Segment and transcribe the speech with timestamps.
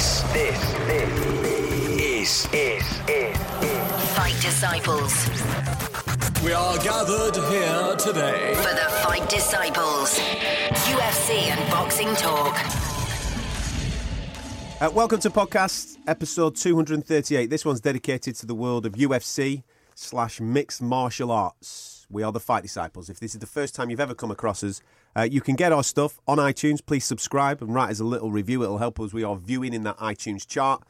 [0.00, 1.12] This, this, this
[2.00, 3.36] is, is, is, is.
[4.16, 5.28] Fight Disciples.
[6.42, 8.54] We are gathered here today.
[8.54, 10.18] For the Fight Disciples.
[10.88, 12.56] UFC and boxing talk.
[14.80, 17.50] Uh, welcome to podcast episode 238.
[17.50, 19.64] This one's dedicated to the world of UFC
[19.94, 21.99] slash mixed martial arts.
[22.10, 23.08] We are the Fight Disciples.
[23.08, 24.82] If this is the first time you've ever come across us,
[25.16, 26.84] uh, you can get our stuff on iTunes.
[26.84, 28.64] Please subscribe and write us a little review.
[28.64, 29.12] It'll help us.
[29.12, 30.82] We are viewing in that iTunes chart.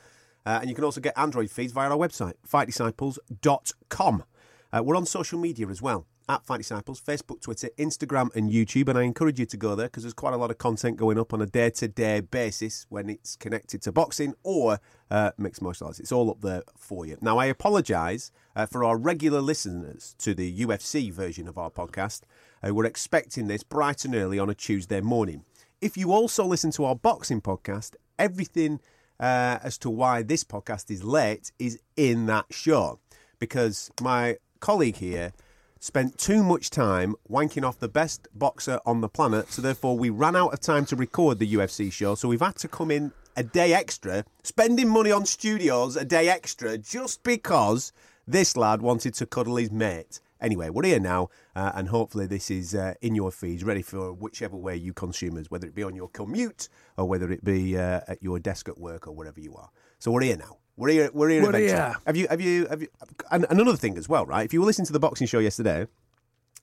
[0.47, 4.25] Uh, and you can also get Android feeds via our website, fightdisciples.com.
[4.73, 8.89] Uh, we're on social media as well, at Fight Disciples, Facebook, Twitter, Instagram, and YouTube.
[8.89, 11.19] And I encourage you to go there because there's quite a lot of content going
[11.19, 14.79] up on a day to day basis when it's connected to boxing or
[15.11, 15.99] uh, mixed martial arts.
[15.99, 17.19] It's all up there for you.
[17.21, 22.21] Now, I apologise uh, for our regular listeners to the UFC version of our podcast.
[22.65, 25.45] Uh, we're expecting this bright and early on a Tuesday morning.
[25.81, 28.79] If you also listen to our boxing podcast, everything
[29.19, 33.01] uh, as to why this podcast is late is in that show
[33.41, 35.33] because my colleague here
[35.81, 40.11] spent too much time wanking off the best boxer on the planet, so therefore we
[40.11, 43.13] ran out of time to record the UFC show, so we've had to come in
[43.35, 47.93] a day extra, spending money on studios a day extra just because
[48.29, 50.21] this lad wanted to cuddle his mate.
[50.39, 54.13] Anyway, we're here now, uh, and hopefully this is uh, in your feeds, ready for
[54.13, 57.77] whichever way you consume us, whether it be on your commute or whether it be
[57.77, 59.71] uh, at your desk at work or wherever you are.
[59.99, 60.60] So we're here now.
[60.81, 61.11] We're here.
[61.13, 61.43] We're here.
[61.43, 61.95] We're here.
[62.07, 62.27] Have you?
[62.29, 62.67] Have you?
[62.69, 62.89] Have you?
[63.31, 64.45] And and another thing as well, right?
[64.47, 65.87] If you were listening to the boxing show yesterday,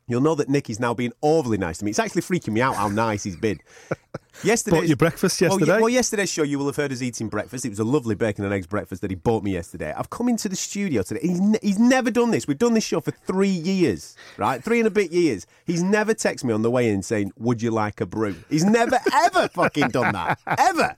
[0.07, 1.91] you'll know that Nick is now being overly nice to me.
[1.91, 3.59] It's actually freaking me out how nice he's been.
[4.43, 5.75] Yesterday, Bought you breakfast yesterday?
[5.75, 7.63] ye- Well, yesterday's show you will have heard us eating breakfast.
[7.65, 9.93] It was a lovely bacon and eggs breakfast that he bought me yesterday.
[9.95, 11.19] I've come into the studio today.
[11.21, 12.47] He's, ne- he's never done this.
[12.47, 14.63] We've done this show for three years, right?
[14.63, 15.45] Three and a bit years.
[15.65, 18.63] He's never texted me on the way in saying, "Would you like a brew?" He's
[18.63, 20.95] never ever fucking done that ever.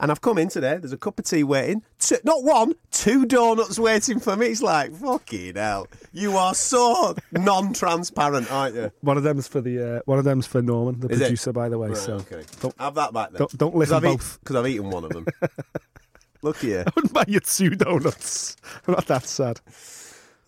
[0.00, 0.76] And I've come in today.
[0.76, 1.82] There's a cup of tea waiting.
[1.98, 4.46] Two, not one, two donuts waiting for me.
[4.46, 5.88] It's like fucking hell.
[6.12, 8.92] You are so non-transparent, aren't you?
[9.00, 11.24] One of them's for the uh, one of them's for Norman, the Is it?
[11.24, 11.88] producer, by the way.
[11.88, 12.44] Right, so okay.
[12.60, 13.38] don't, Have that back then.
[13.40, 14.38] Don't- don't listen both.
[14.40, 15.26] Because I've eaten one of them.
[16.42, 16.84] Look here.
[16.86, 18.56] I wouldn't buy you two donuts.
[18.86, 19.60] I'm not that sad.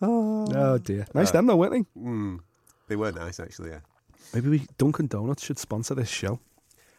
[0.01, 1.05] Oh, dear.
[1.13, 2.39] Nice them though, weren't they?
[2.87, 3.71] They were nice, actually.
[3.71, 3.79] Yeah.
[4.33, 6.39] Maybe we Dunkin' Donuts should sponsor this show.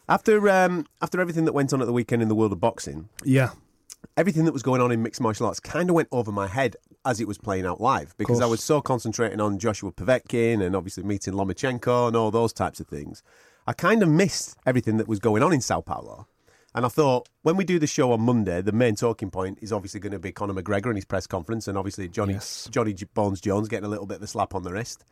[0.09, 3.09] After um, after everything that went on at the weekend in the world of boxing,
[3.23, 3.51] Yeah.
[4.17, 6.75] everything that was going on in mixed martial arts kind of went over my head
[7.05, 10.75] as it was playing out live because I was so concentrating on Joshua Povetkin and
[10.75, 13.23] obviously meeting Lomachenko and all those types of things.
[13.65, 16.27] I kind of missed everything that was going on in Sao Paulo.
[16.75, 19.71] And I thought, when we do the show on Monday, the main talking point is
[19.71, 22.67] obviously going to be Conor McGregor and his press conference, and obviously Johnny Yes.
[22.71, 25.05] Johnny Bones Jones getting a little bit of a slap on the wrist.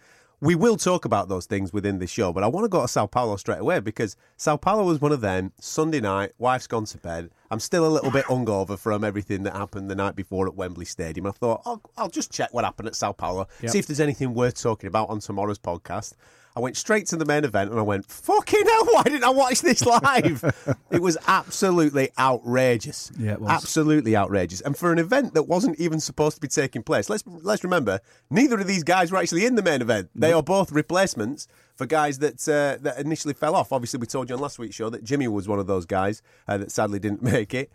[0.44, 2.88] We will talk about those things within the show, but I want to go to
[2.88, 5.52] Sao Paulo straight away because Sao Paulo was one of them.
[5.60, 7.30] Sunday night, wife's gone to bed.
[7.52, 10.86] I'm still a little bit hungover from everything that happened the night before at Wembley
[10.86, 11.28] Stadium.
[11.28, 13.72] I thought, I'll, I'll just check what happened at Sao Paulo, Yep.
[13.72, 16.14] see if there's anything worth talking about on tomorrow's podcast.
[16.56, 19.30] I went straight to the main event and I went, fucking hell, why didn't I
[19.30, 20.44] watch this live?
[20.92, 23.12] it was absolutely outrageous.
[23.18, 23.50] Yeah, it was.
[23.50, 24.62] Absolutely outrageous.
[24.62, 28.00] And for an event that wasn't even supposed to be taking place, let's let's remember,
[28.30, 30.10] neither of these guys were actually in the main event.
[30.14, 33.72] They are both replacements for guys that uh, that initially fell off.
[33.72, 36.22] Obviously, we told you on last week's show that Jimmy was one of those guys
[36.48, 37.72] uh, that sadly didn't make it.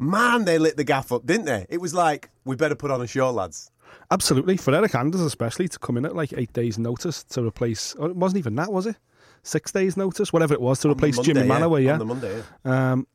[0.00, 1.66] Man, they lit the gaff up, didn't they?
[1.68, 3.72] It was like, we better put on a show, lads.
[4.10, 4.56] Absolutely.
[4.56, 7.94] For Eric Anders, especially, to come in at like eight days' notice to replace.
[7.98, 8.96] oh, It wasn't even that, was it?
[9.42, 11.58] Six days' notice, whatever it was, to replace Monday, Jimmy yeah.
[11.60, 11.82] Manuwa.
[11.84, 11.92] Yeah.
[11.94, 12.92] On the Monday, yeah.
[12.92, 13.06] Um,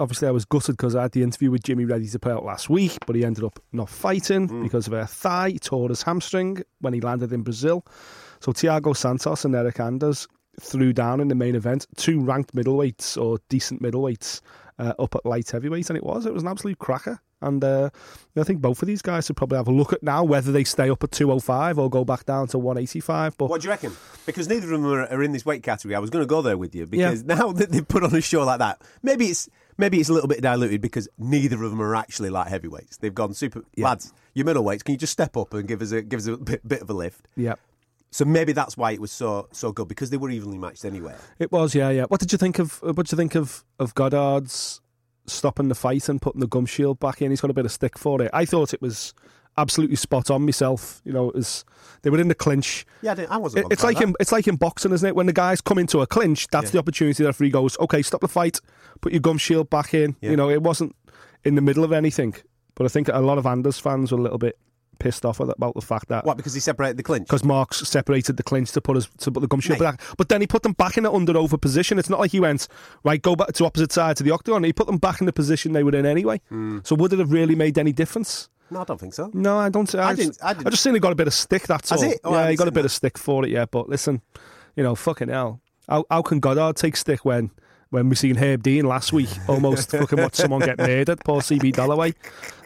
[0.00, 2.44] obviously, I was gutted because I had the interview with Jimmy ready to play out
[2.44, 4.62] last week, but he ended up not fighting Mm.
[4.62, 5.50] because of a thigh.
[5.50, 7.84] He tore his hamstring when he landed in Brazil.
[8.40, 10.28] So Thiago Santos and Eric Anders
[10.60, 14.40] threw down in the main event two ranked middleweights or decent middleweights
[14.78, 17.20] uh, up at light heavyweight, and it was it was an absolute cracker.
[17.40, 17.90] And uh,
[18.36, 20.64] I think both of these guys should probably have a look at now whether they
[20.64, 23.36] stay up at 205 or go back down to 185.
[23.36, 23.92] But What do you reckon?
[24.24, 25.94] Because neither of them are, are in this weight category.
[25.94, 28.22] I was going to go there with you because now that they've put on a
[28.22, 31.82] show like that, maybe it's maybe it's a little bit diluted because neither of them
[31.82, 32.96] are actually light heavyweights.
[32.96, 34.14] They've gone super lads.
[34.32, 36.66] Your middleweights, can you just step up and give us a give us a bit,
[36.66, 37.28] bit of a lift?
[37.36, 37.54] yeah.
[38.14, 41.16] So maybe that's why it was so so good because they were evenly matched anyway.
[41.40, 42.04] It was, yeah, yeah.
[42.04, 42.80] What did you think of?
[42.80, 44.80] What did you think of of Goddard's
[45.26, 47.30] stopping the fight and putting the gum shield back in?
[47.30, 48.30] He's got a bit of stick for it.
[48.32, 49.14] I thought it was
[49.58, 51.02] absolutely spot on myself.
[51.04, 51.64] You know, it was
[52.02, 52.86] they were in the clinch.
[53.02, 53.66] Yeah, I, didn't, I wasn't.
[53.66, 55.16] It- it's like in it's like in boxing, isn't it?
[55.16, 56.70] When the guys come into a clinch, that's Yeah.
[56.74, 57.24] the opportunity.
[57.24, 58.60] The referee goes, "Okay, stop the fight.
[59.00, 60.30] Put your gum shield back in." Yeah.
[60.30, 60.94] You know, it wasn't
[61.42, 62.36] in the middle of anything.
[62.76, 64.56] But I think a lot of Anders fans were a little bit
[65.04, 66.36] pissed off about the fact that What?
[66.38, 67.26] Because he separated the clinch.
[67.28, 70.00] because Marks separated the clinch to put us to put the gum shield back.
[70.16, 71.98] But then he put them back in an under over position.
[71.98, 72.66] It's not like he went
[73.04, 74.64] right, go back to opposite side to the octagon.
[74.64, 76.40] He put them back in the position they were in anyway.
[76.48, 76.78] Hmm.
[76.84, 78.48] So would it have really made any difference?
[78.70, 79.30] No, I don't think so.
[79.34, 79.94] No, I don't.
[79.94, 81.64] I, I just, didn't- I didn't- I just seen he got a bit of stick.
[81.66, 82.10] That's Has all.
[82.10, 82.20] it?
[82.24, 82.86] Oh, yeah, he got a bit that.
[82.86, 83.50] of stick for it.
[83.50, 84.22] Yeah, but listen,
[84.74, 85.60] you know, fucking hell.
[85.86, 87.50] How, how can Goddard take stick when
[87.94, 91.20] when we seen Herb Dean last week almost fucking watch someone get murdered?
[91.24, 92.14] Poor CB Dollaway.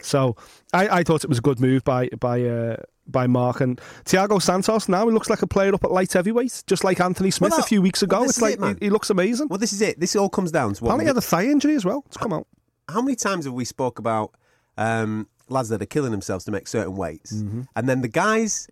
[0.03, 0.37] So
[0.73, 2.77] I, I thought it was a good move by by uh,
[3.07, 4.89] by Marc and Thiago Santos.
[4.89, 7.61] Now he looks like a player up at light heavyweight, just like Anthony Smith Well,
[7.61, 8.23] a few weeks ago.
[8.23, 9.49] this it's like it, he, he looks amazing.
[9.49, 10.01] Well, this is it.
[10.01, 10.89] This all comes down to what.
[10.91, 12.03] Apparently he had a thigh injury as well.
[12.07, 12.47] It's come out.
[12.89, 14.33] how many times have we spoke about
[14.77, 17.63] um, lads that are killing themselves to make certain weights, Mm-hmm.
[17.77, 18.69] and then the guys,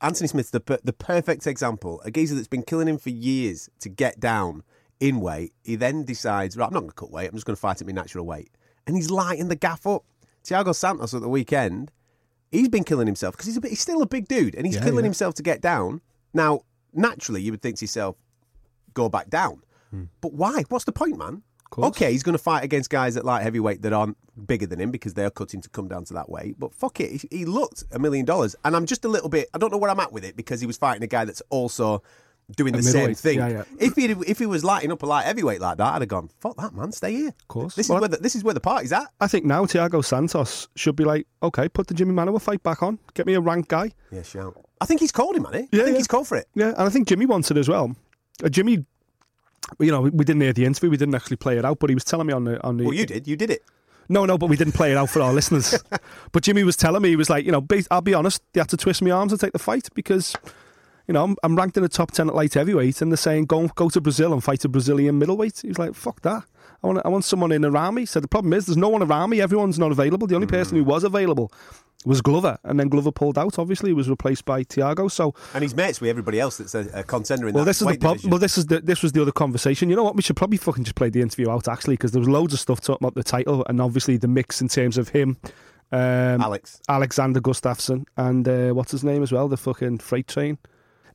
[0.00, 2.00] Anthony Smith's the per- the perfect example.
[2.04, 4.62] A geezer that's been killing him for years to get down
[5.00, 5.52] in weight.
[5.64, 7.26] He then decides, right, I'm not going to cut weight.
[7.28, 8.50] I'm just going to fight at my natural weight,
[8.86, 10.04] and he's lighting the gaff up.
[10.44, 11.90] Thiago Santos at the weekend,
[12.50, 14.76] he's been killing himself because he's a bit, he's still a big dude, and he's
[14.76, 15.02] Yeah, killing yeah.
[15.04, 16.00] himself to get down.
[16.32, 16.60] Now,
[16.92, 18.16] naturally, you would think to yourself,
[18.94, 19.62] go back down.
[20.20, 20.64] But why?
[20.68, 21.42] What's the point, man?
[21.74, 21.84] Hmm.
[21.84, 24.16] Okay, he's going to fight against guys at light heavyweight that aren't
[24.46, 26.58] bigger than him because they're cutting to come down to that weight.
[26.58, 29.48] But fuck it, he, he looked a million dollars, and I'm just a little bit.
[29.54, 31.42] I don't know where I'm at with it because he was fighting a guy that's
[31.50, 32.02] also
[32.56, 33.38] doing the same middleweight, thing.
[33.38, 33.64] yeah, yeah.
[33.78, 36.30] If he if he was lighting up a light heavyweight like that, I'd have gone,
[36.40, 37.28] fuck that, man, stay here.
[37.28, 37.74] Of course.
[37.74, 39.06] this Well- is where the, this is where the party's at.
[39.20, 42.82] I think now Thiago Santos should be like, okay, put the Jimmy Manuwa fight back
[42.82, 42.98] on.
[43.14, 43.92] Get me a ranked guy.
[44.10, 44.56] Yeah, shout.
[44.80, 45.54] I think he's called him, man.
[45.54, 45.96] I Yeah, think yeah.
[45.96, 46.46] he's called for it.
[46.54, 47.94] Yeah, and I think Jimmy wants it as well.
[48.42, 48.84] Uh, Jimmy,
[49.78, 50.88] you know, we didn't hear the interview.
[50.90, 52.84] We didn't actually play it out, but he was telling me on the on the.
[52.84, 53.26] Well, you did.
[53.28, 53.62] You did it.
[54.08, 55.74] No, no, but we didn't play it out for our listeners.
[56.32, 58.68] But Jimmy was telling me he was like, you know, I'll be honest, they had
[58.70, 60.34] to twist my arms to take the fight because,
[61.08, 63.46] you know, I'm, I'm ranked in the top ten at light heavyweight, and they're saying
[63.46, 65.62] go go to Brazil and fight a Brazilian middleweight.
[65.62, 66.44] He's like, fuck that.
[66.82, 68.06] I want I want someone in around me.
[68.06, 69.40] So the problem is there's no one around me.
[69.40, 70.28] Everyone's not available.
[70.28, 71.52] The only person who was available
[72.04, 73.58] was Glover, and then Glover pulled out.
[73.58, 75.10] Obviously, he was replaced by Thiago.
[75.10, 77.82] So And he's mates with everybody else that's a, a contender in well, that this
[77.82, 78.30] is the problem.
[78.30, 79.90] Well, this is the, this was the other conversation.
[79.90, 80.14] You know what?
[80.14, 82.60] We should probably fucking just play the interview out actually, because there was loads of
[82.60, 85.38] stuff talking about the title and obviously the mix in terms of him,
[85.90, 86.80] um, Alex.
[86.88, 90.58] Alexander Gustafsson, and uh, what's his name as well, the fucking freight train,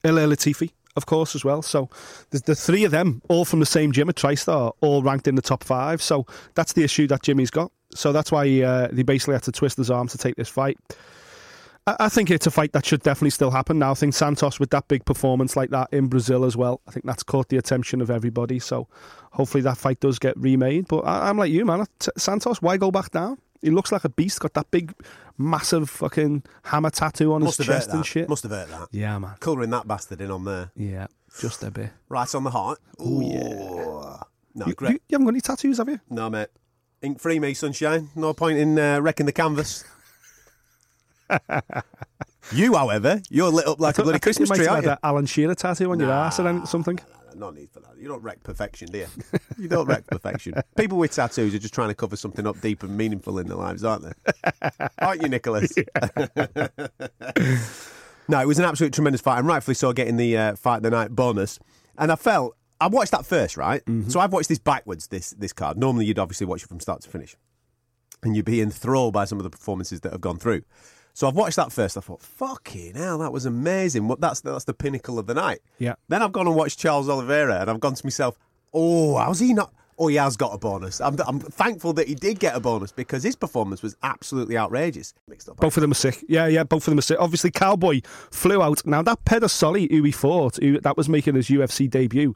[0.04, 1.62] Ilir Latifi, of course, as well.
[1.62, 1.90] So
[2.32, 5.42] the three of them, all from the same gym at TriStar, all ranked in the
[5.42, 6.02] top five.
[6.02, 7.72] So that's the issue that Jimmy's got.
[7.96, 10.50] So that's why he, uh, he basically had to twist his arm to take this
[10.50, 10.78] fight.
[11.88, 13.92] I I think it's a fight that should definitely still happen now.
[13.92, 16.82] I think Santos with that big performance like that in Brazil as well.
[16.88, 18.60] I think that's caught the attention of everybody.
[18.60, 18.88] So
[19.32, 20.88] hopefully that fight does get remade.
[20.88, 21.86] But I, I'm like you, man.
[22.18, 23.38] Santos, why go back down?
[23.64, 24.40] He looks like a beast.
[24.42, 24.94] Got that big,
[25.38, 28.28] massive fucking hammer tattoo on Must his chest and shit.
[28.30, 28.88] Must have hurt that.
[28.92, 29.36] Yeah, man.
[29.40, 30.72] Colouring that bastard in on there.
[30.76, 31.08] Yeah,
[31.40, 31.92] just a bit.
[32.10, 32.80] Right on the heart.
[33.00, 34.24] Oh, yeah.
[34.56, 34.92] No, You, great.
[34.92, 36.00] you, you haven't got any tattoos, have you?
[36.10, 36.50] No, mate.
[37.02, 38.10] Ink free me, sunshine.
[38.16, 39.84] No point in uh, wrecking the canvas.
[42.52, 44.74] you, however, you're lit up like a bloody I think you Christmas might tree, have
[44.76, 44.92] aren't you?
[44.92, 47.00] an Alan Shearer tattoo on your ass or something.
[47.36, 47.98] No need for that.
[47.98, 49.08] You don't wreck perfection, do you?
[49.58, 50.54] You don't wreck perfection.
[50.78, 53.58] People with tattoos are just trying to cover something up deep and meaningful in their
[53.58, 54.14] lives, aren't they?
[55.00, 55.74] aren't you, Nicholas?
[58.28, 60.84] no, it was an absolute tremendous fight, and rightfully so, getting the uh, fight of
[60.84, 61.60] the night bonus.
[61.98, 63.82] And I felt I watched that first, right?
[64.10, 65.08] So I've watched this backwards.
[65.08, 65.78] This this card.
[65.78, 67.36] Normally, you'd obviously watch it from start to finish,
[68.24, 70.64] and you'd be enthralled by some of the performances that have gone through.
[71.14, 71.96] So I've watched that first.
[71.96, 74.08] I thought, fucking hell, that was amazing.
[74.08, 75.60] What that's that's the pinnacle of the night.
[75.78, 75.96] Yeah.
[76.08, 78.38] Then I've gone and watched Charles Oliveira, and I've gone to myself,
[78.74, 79.72] oh, how's he not?
[80.00, 81.00] Oh, he has got a bonus.
[81.00, 85.14] I'm, I'm thankful that he did get a bonus because his performance was absolutely outrageous.
[85.28, 85.58] Mixed up.
[85.58, 86.24] Both of them are sick.
[86.28, 87.20] Yeah, yeah, both of them are sick.
[87.20, 88.02] Obviously, Cowboy
[88.32, 88.84] flew out.
[88.88, 92.36] Now, that Pedersoli who he fought, who, that was making his UFC debut,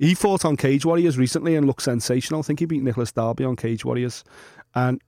[0.00, 2.40] he fought on Cage Warriors recently and looked sensational.
[2.40, 4.24] I think he beat Nicolas Dalby on Cage Warriors.
[4.74, 5.00] And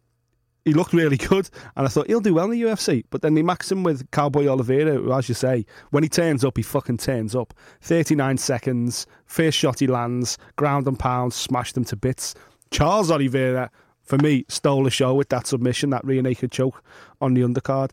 [0.69, 1.49] he looked really good.
[1.77, 3.05] And I thought he'll do well in the UFC.
[3.11, 6.45] But then they maxed him with Cowboy Oliveira, who, as you say, when he turns
[6.45, 7.55] up, he fucking turns up.
[7.83, 12.35] 39 seconds, first shot he lands, ground and pound, smashed them to bits.
[12.71, 13.71] Charles Oliveira,
[14.03, 16.83] for me, stole the show with that submission, that rear naked choke
[17.21, 17.91] on the undercard.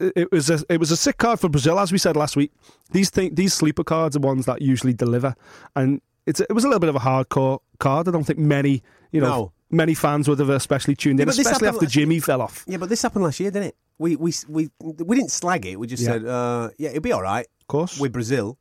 [0.00, 2.36] It it was a it was a sick card for Brazil, as we said last
[2.36, 2.52] week.
[2.90, 5.34] These thing, these sleeper cards are ones that usually deliver,
[5.76, 8.08] and it's it was a little bit of a hardcore card.
[8.08, 9.52] I don't think many you know No.
[9.70, 12.64] Many fans would have especially tuned in, this especially happened after Jimmy fell off.
[12.68, 13.76] Yeah, but this happened last year, didn't it?
[13.98, 15.78] We we we we didn't slag it.
[15.80, 16.08] We just Yeah.
[16.10, 18.58] said, uh, yeah, it'll be all right Of course, with Brazil,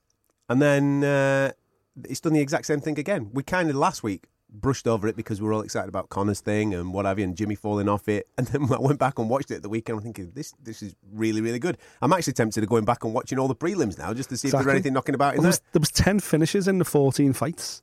[0.50, 1.52] and then uh,
[2.06, 3.30] it's done the exact same thing again.
[3.34, 6.40] We kind of last week brushed over it because we were all excited about Conor's
[6.40, 8.28] thing and what have you, and Jimmy falling off it.
[8.38, 9.98] And then I went back and watched it at the weekend.
[9.98, 11.78] I'm thinking this this is really really good.
[12.02, 14.48] I'm actually tempted to going back and watching all the prelims now just to see
[14.48, 15.62] if there's anything knocking about in Well, there, there.
[15.64, 17.82] was, there was ten finishes in the fourteen fights.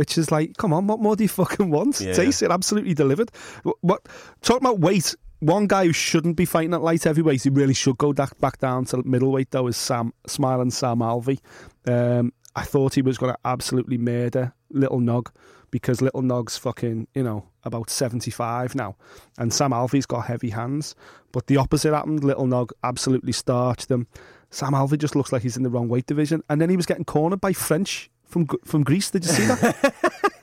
[0.00, 2.00] Which is like, come on, what more do you fucking want?
[2.00, 2.14] Yeah.
[2.14, 3.30] Taste it absolutely delivered.
[3.64, 4.08] What, what
[4.40, 5.14] talking about weight?
[5.40, 8.86] one guy who shouldn't be fighting at light heavyweight, he really should go back down
[8.86, 11.38] to middleweight though, is Sam Smiling Sam Alvey.
[11.86, 15.30] Um, I thought he was going to absolutely murder Little Nog
[15.70, 18.96] because Little Nog's fucking, you know, about 75 now.
[19.36, 20.94] And Sam Alvey's got heavy hands.
[21.32, 22.24] But the opposite happened.
[22.24, 24.06] Little Nog absolutely starched them.
[24.50, 26.42] Sam Alvey just looks like he's in the wrong weight division.
[26.48, 29.10] And then he was getting cornered by French from from Greece.
[29.10, 29.94] Did you see that?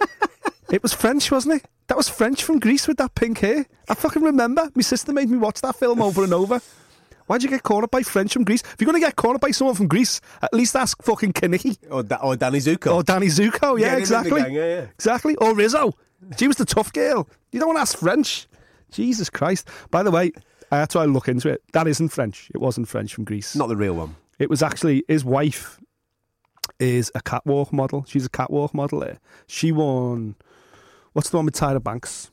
[0.72, 1.70] it was French, wasn't it?
[1.88, 3.66] That was French from Greece with that pink hair.
[3.90, 4.70] I fucking remember.
[4.76, 6.62] My sister made me watch that film over and over.
[7.28, 8.62] Why'd you get cornered by French from Greece?
[8.62, 11.78] If you're going to get cornered by someone from Greece, at least ask fucking Kenickie.
[11.90, 12.96] Or, da- or Danny Zuko.
[12.96, 14.42] Or Danny Zuko, yeah, Get him in the exactly.
[14.42, 14.82] gang, yeah, yeah.
[14.96, 15.36] Exactly.
[15.36, 15.94] Or Rizzo.
[16.38, 17.28] She was the tough girl.
[17.52, 18.48] You don't want to ask French.
[18.92, 19.68] Jesus Christ.
[19.92, 20.32] By the way,
[20.72, 21.62] I had to look into it.
[21.74, 22.50] That isn't French.
[22.54, 23.56] It wasn't French from Greece.
[23.56, 24.16] Not the real one.
[24.40, 25.80] It was actually his wife
[26.80, 28.06] is a catwalk model.
[28.08, 29.20] She's a catwalk model there.
[29.48, 30.36] She won
[31.14, 32.32] what's the one with Tyra Banks?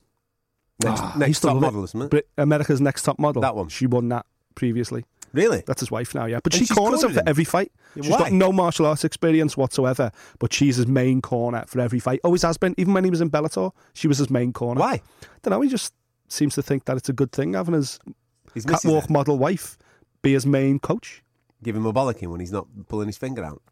[0.83, 2.11] Next, I next top model, isn't it?
[2.11, 3.41] Brit- America's Next Top Model.
[3.43, 3.69] That one.
[3.69, 5.05] She won that previously.
[5.33, 5.63] Really?
[5.67, 6.41] That's his wife now, yeah.
[6.43, 7.73] But And she corners him for every fight.
[7.95, 8.19] She's why?
[8.19, 12.21] got no martial arts experience whatsoever, but she's his main corner for every fight.
[12.23, 12.75] Always has been.
[12.77, 14.81] Even when he was in Bellator, she was his main corner.
[14.81, 15.01] Why?
[15.43, 15.61] don't know.
[15.61, 15.93] He just
[16.29, 17.99] seems to think that it's a good thing having his
[18.53, 19.77] He's catwalk model wife
[20.23, 21.23] be his main coach.
[21.63, 23.63] Give him a bollocking when he's not pulling his finger out.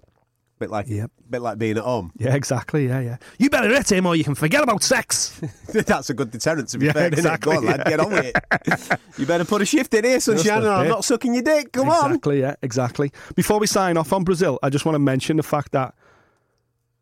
[0.63, 1.11] Bit like, Yep.
[1.29, 2.13] bit like being at home.
[2.17, 2.87] Yeah, exactly.
[2.87, 3.17] Yeah, yeah.
[3.37, 5.41] You better hit him or you can forget about sex.
[5.73, 7.03] That's a good deterrent to be Yeah, fair.
[7.07, 7.19] isn't it?
[7.19, 8.99] exactly, Go on, lad, get on with it.
[9.19, 11.43] you better put a shift in here, sunshine, Just a or I'm not sucking your
[11.43, 11.73] dick.
[11.73, 12.07] Come on.
[12.13, 13.11] exactly, yeah, exactly.
[13.35, 15.95] Before we sign off on Brazil, I just want to mention the fact that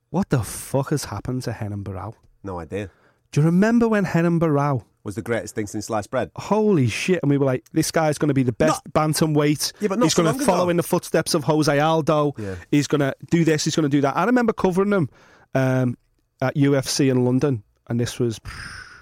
[0.08, 2.14] what the fuck has happened to Henan Barao?
[2.42, 2.90] No idea.
[3.32, 6.30] Do you remember when Henan Barao Was the greatest thing since sliced bread.
[6.36, 7.20] holy shit.
[7.22, 9.72] And we were like, this guy's going to be the best bantamweight.
[9.80, 10.70] Yeah, but not he's going to follow ago.
[10.70, 12.34] in the footsteps of Jose Aldo.
[12.36, 12.56] Yeah.
[12.70, 14.16] He's going to do this, he's going to do that.
[14.16, 15.08] I remember covering him
[15.54, 15.96] um,
[16.42, 18.40] at UFC in London, and this was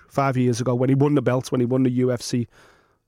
[0.09, 2.47] five years ago when he won the belt, when he won the UFC.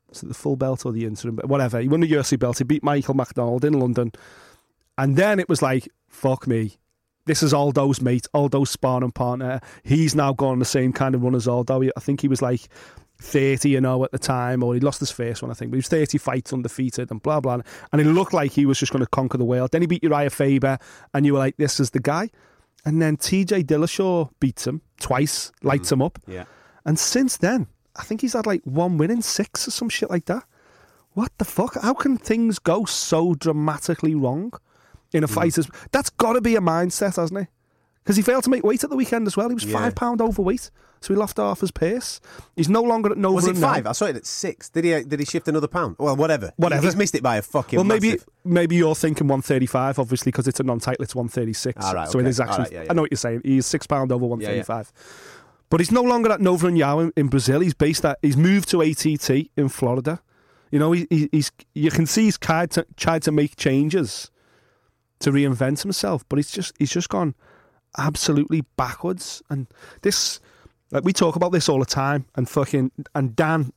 [0.09, 1.37] Was it the full belt or the interim?
[1.37, 1.80] But Whatever.
[1.80, 2.59] He won the UFC belt.
[2.59, 4.11] He beat Michael McDonald in London.
[4.99, 6.76] And then it was like, fuck me.
[7.27, 9.61] This is Aldo's mate, Aldo's sparring partner.
[9.85, 11.83] He's now gone the same kind of run as Aldo.
[11.97, 12.69] I think he was like
[13.21, 15.71] 30, you know, at the time, or he lost his first one, I think.
[15.71, 17.61] But he was 30 fights undefeated and blah, blah.
[17.93, 19.71] And it looked like he was just going to conquer the world.
[19.73, 20.79] Then he beat Urijah Faber,
[21.15, 22.31] and you were like, this is the guy.
[22.85, 25.93] And then TJ Dillashaw beats him twice, lights mm.
[25.93, 26.19] him up.
[26.27, 26.45] Yeah.
[26.87, 30.09] And since then, I think he's had like one win in six or some shit
[30.09, 30.45] like that.
[31.12, 31.75] What the fuck?
[31.83, 34.53] How can things go so dramatically wrong
[35.12, 35.35] in a Hmm.
[35.35, 35.69] fighter's?
[35.93, 37.49] That's got to be a mindset, hasn't it?
[38.02, 39.49] Because he failed to make weight at the weekend as well.
[39.49, 39.79] He was Yeah.
[39.79, 40.71] five pound overweight,
[41.02, 42.19] so he lost half his pace.
[42.57, 43.35] He's no longer at Nova.
[43.35, 43.73] Was it and now.
[43.75, 43.87] five?
[43.87, 44.71] I saw it at six.
[44.71, 45.05] Did he?
[45.05, 45.97] Did he shift another pound?
[45.99, 46.52] Well, whatever.
[46.57, 46.83] Whatever.
[46.83, 47.76] He's missed it by a fucking.
[47.76, 51.02] Well, maybe massive- maybe you're thinking 135, obviously, because it's a non-title.
[51.05, 51.85] It's 136.
[51.85, 52.31] Ah, right, so it okay.
[52.31, 52.55] is actually.
[52.55, 52.87] All right, yeah, yeah.
[52.90, 53.43] I know what you're saying.
[53.45, 54.62] He's six pound over Yeah, yeah.
[54.64, 54.93] 135.
[55.69, 57.61] But he's no longer at Nova União in, in Brazil.
[57.61, 58.19] He's based at.
[58.23, 60.21] He's moved to ATT in Florida.
[60.71, 61.52] You know, he, he, he's.
[61.75, 64.31] You can see he's tried to tried to make changes
[65.21, 67.35] to reinvent himself, but he's just he's just gone
[67.99, 69.43] absolutely backwards.
[69.50, 69.67] And
[70.03, 70.41] this,
[70.91, 73.73] like we talk about this all the time, and fucking and Dan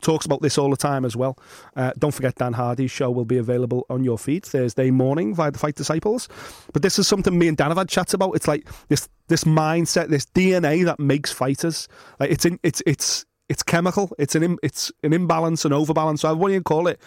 [0.00, 1.38] talks about this all the time as well.
[1.76, 5.50] Uh, don't forget Dan Hardy's show will be available on your feed Thursday morning via
[5.50, 6.28] the Fight Disciples.
[6.72, 8.32] But this is something me and Dan have had chats about.
[8.32, 11.88] It's like this this mindset, this DNA that makes fighters.
[12.18, 14.10] Like it's in, it's it's it's chemical.
[14.18, 16.22] It's an it's an imbalance, an overbalance.
[16.22, 17.00] So do you call it?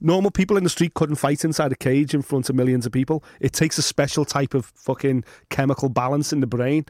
[0.00, 2.92] Normal people in the street couldn't fight inside a cage in front of millions of
[2.92, 3.24] people.
[3.40, 6.86] It takes a special type of fucking chemical balance in the brain.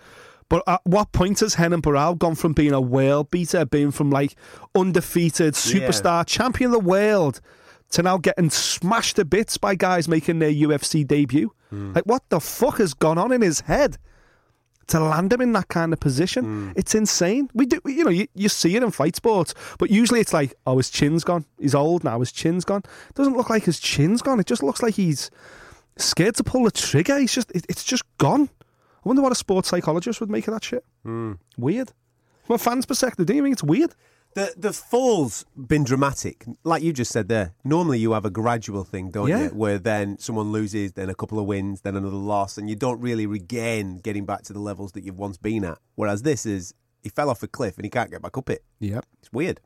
[0.48, 4.10] But at what point has Henan Barao gone from being a world beater, being from
[4.10, 4.34] like
[4.74, 7.40] undefeated superstar, champion of the world,
[7.90, 11.52] to now getting smashed to bits by guys making their UFC debut?
[11.70, 11.92] Hmm.
[11.92, 13.98] Like, what the fuck has gone on in his head?
[14.88, 16.44] To land him in that kind of position.
[16.44, 16.72] Hmm.
[16.76, 17.50] It's insane.
[17.54, 20.54] We do, you know, you, you see it in fight sports, but usually it's like,
[20.66, 21.44] oh, his chin's gone.
[21.58, 22.20] He's old now.
[22.20, 22.82] His chin's gone.
[23.08, 24.40] It doesn't look like his chin's gone.
[24.40, 25.30] It just looks like he's
[25.96, 27.18] scared to pull the trigger.
[27.18, 28.48] He's just, it, it's just gone.
[29.04, 30.84] I wonder what a sports psychologist would make of that shit.
[31.04, 31.34] Hmm.
[31.56, 31.92] Weird.
[32.44, 33.94] From a fan's perspective, do you think it's weird?
[34.34, 37.54] The the fall's been dramatic, like you just said there.
[37.64, 39.44] Normally, you have a gradual thing, don't Yeah.
[39.44, 39.48] you?
[39.48, 43.00] Where then someone loses, then a couple of wins, then another loss, and you don't
[43.00, 45.78] really regain getting back to the levels that you've once been at.
[45.94, 48.62] Whereas this is, he fell off a cliff and he can't get back up it.
[48.80, 49.04] Yep.
[49.20, 49.60] It's weird.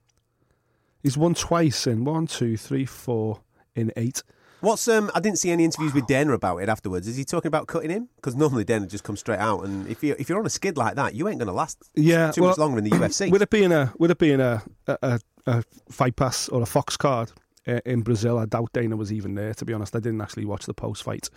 [1.03, 3.41] He's won twice in one, two, three, four,
[3.75, 4.23] in eight.
[4.63, 5.11] What's um?
[5.13, 7.09] I didn't see any interviews with Dana about it afterwards.
[7.09, 8.09] Is he talking about cutting him?
[8.15, 10.77] Because normally Dana just comes straight out, and if you if you're on a skid
[10.77, 13.29] like that, you ain't going to last Yeah, too well, much longer in the UFC.
[13.33, 16.67] With it being a with it being a a, a, a fight pass or a
[16.67, 17.33] Fox card
[17.67, 19.53] uh, in Brazil, I doubt Dana was even there.
[19.53, 21.29] To be honest, I didn't actually watch the post fight,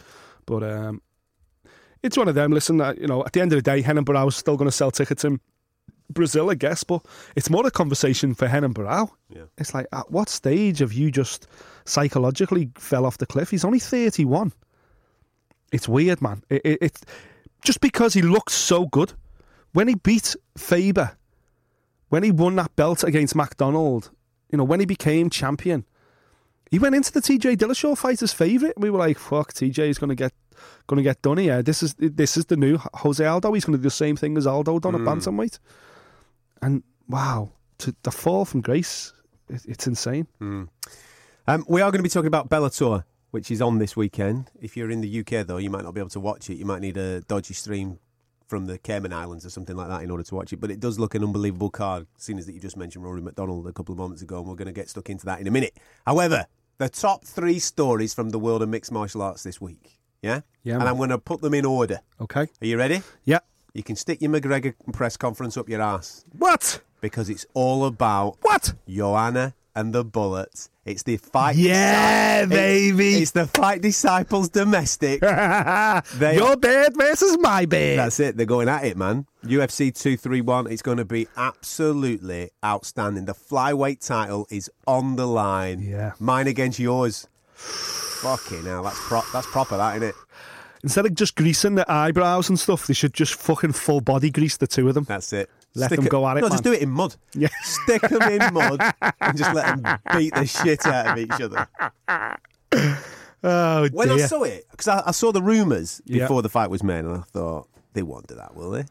[0.46, 1.02] but um,
[2.04, 2.52] it's one of them.
[2.52, 4.76] Listen, uh, you know, at the end of the day, Henan Barao's still going to
[4.76, 5.40] sell tickets in
[6.10, 9.10] Brazil, I guess, but it's more a conversation for Henan Barao.
[9.30, 9.44] Yeah.
[9.58, 11.48] It's like, at what stage have you just
[11.86, 13.50] psychologically fell off the cliff?
[13.50, 14.52] He's only 31.
[15.72, 16.44] It's weird, man.
[16.50, 17.02] It, it, it's
[17.64, 19.14] just because he looks so good.
[19.74, 21.18] When he beat Faber,
[22.10, 24.12] when he won that belt against McDonald,
[24.52, 25.86] you know, when he became champion,
[26.72, 28.80] he went into the TJ Dillashaw fight as favourite.
[28.80, 30.34] We were like, "Fuck, TJ is going to get
[30.88, 31.62] going to get done here.
[31.62, 33.54] This is this is the new Jose Aldo.
[33.54, 35.06] He's going to do the same thing as Aldo done at mm.
[35.06, 35.60] bantamweight."
[36.66, 39.14] And wow, to the fall from grace,
[39.50, 40.26] it, it's insane.
[41.48, 44.50] Um, we are going to be talking about Bellator, which is on this weekend.
[44.60, 46.56] If you're in the UK, though, you might not be able to watch it.
[46.56, 48.00] You might need a dodgy stream
[48.48, 50.58] from the Cayman Islands or something like that in order to watch it.
[50.60, 53.68] But it does look an unbelievable card, seeing as that you just mentioned Rory MacDonald
[53.68, 55.52] a couple of moments ago, and we're going to get stuck into that in a
[55.52, 55.78] minute.
[56.08, 56.48] However,
[56.80, 60.00] the top three stories from the world of mixed martial arts this week.
[60.24, 60.42] Yeah?
[60.64, 60.88] Yeah, And man.
[60.88, 62.00] I'm going to put them in order.
[62.20, 62.48] Okay.
[62.62, 63.04] Are you ready?
[63.24, 63.40] Yeah.
[63.76, 66.82] You can stick your McGregor press conference up your ass What?
[67.02, 68.74] because it's all about What?
[68.88, 70.70] Joanna and the Bullets.
[70.86, 71.58] It's the fight.
[71.58, 73.16] Yeah, It's- baby.
[73.16, 75.20] It's the fight disciples domestic.
[76.18, 78.00] They- Your beard versus my beard.
[78.00, 78.38] That's it.
[78.38, 79.26] They're going at it, man.
[79.44, 80.72] UFC 231.
[80.72, 83.26] It's going to be absolutely outstanding.
[83.26, 85.82] The flyweight title is on the line.
[85.82, 86.14] Yeah.
[86.20, 87.28] Mine against yours.
[87.56, 88.84] Fucking hell.
[88.84, 90.16] That's, pro- that's proper, that, isn't it?
[90.86, 94.56] Instead of just greasing the eyebrows and stuff, they should just fucking full body grease
[94.58, 95.04] the two of them.
[95.06, 95.50] That's it.
[95.74, 97.16] Let them go at it, No, just do it in mud.
[97.34, 97.48] Yeah.
[97.64, 98.80] Stick them in mud
[99.20, 101.68] and just let them beat the shit out of each other.
[103.44, 104.24] Oh When dear.
[104.24, 106.24] I saw it, because I, I saw the rumours Yeah.
[106.24, 108.86] before the fight was made, and I thought, they won't do that, will they?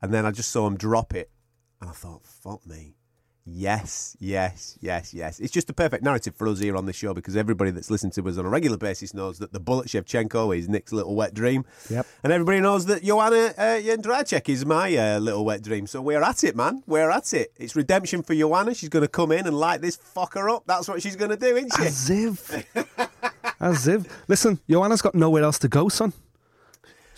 [0.00, 1.30] And then I just saw him drop it,
[1.80, 2.94] and I thought, fuck me.
[3.50, 5.40] Yes, yes, yes, yes.
[5.40, 8.12] It's just the perfect narrative for us here on this show because everybody that's listened
[8.14, 11.32] to us on a regular basis knows that the bullet Shevchenko is Nick's little wet
[11.32, 11.64] dream.
[11.88, 12.06] Yep.
[12.24, 15.86] And everybody knows that Joanna uh, is my uh, little wet dream.
[15.86, 16.82] So we're at it, man.
[16.86, 17.52] We're at it.
[17.56, 18.74] It's redemption for Joanna.
[18.74, 20.64] She's going to come in and light this fucker up.
[20.66, 21.82] That's what she's going to do, isn't she?
[21.84, 22.66] As if.
[23.60, 24.28] As if.
[24.28, 26.12] Listen, Joanna's got nowhere else to go, son.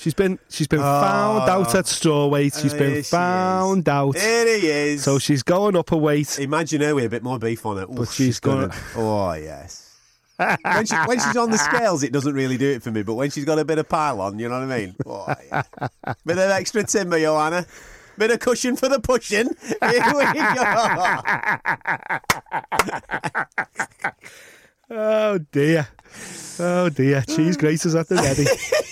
[0.01, 1.03] She's been she's been ah.
[1.03, 2.59] found out at strawweight.
[2.63, 3.11] She's There been she is.
[3.11, 4.15] found out.
[4.15, 5.03] There he is.
[5.05, 6.39] So she's going up a weight.
[6.39, 7.87] Imagine her with a bit more beef on it.
[7.95, 9.95] But she's gonna- Oh yes.
[10.39, 13.03] when, she, when she's on the scales, it doesn't really do it for me.
[13.03, 14.97] But when she's got a bit of pile on, you know what I mean?
[15.05, 15.63] Oh, yeah.
[16.25, 17.67] bit of extra timber, Joanna.
[18.17, 19.51] Bit of cushion for the pushing.
[19.83, 20.65] Here we go.
[24.93, 25.89] Oh dear.
[26.59, 27.23] Oh dear.
[27.29, 28.47] Cheese graters at the ready.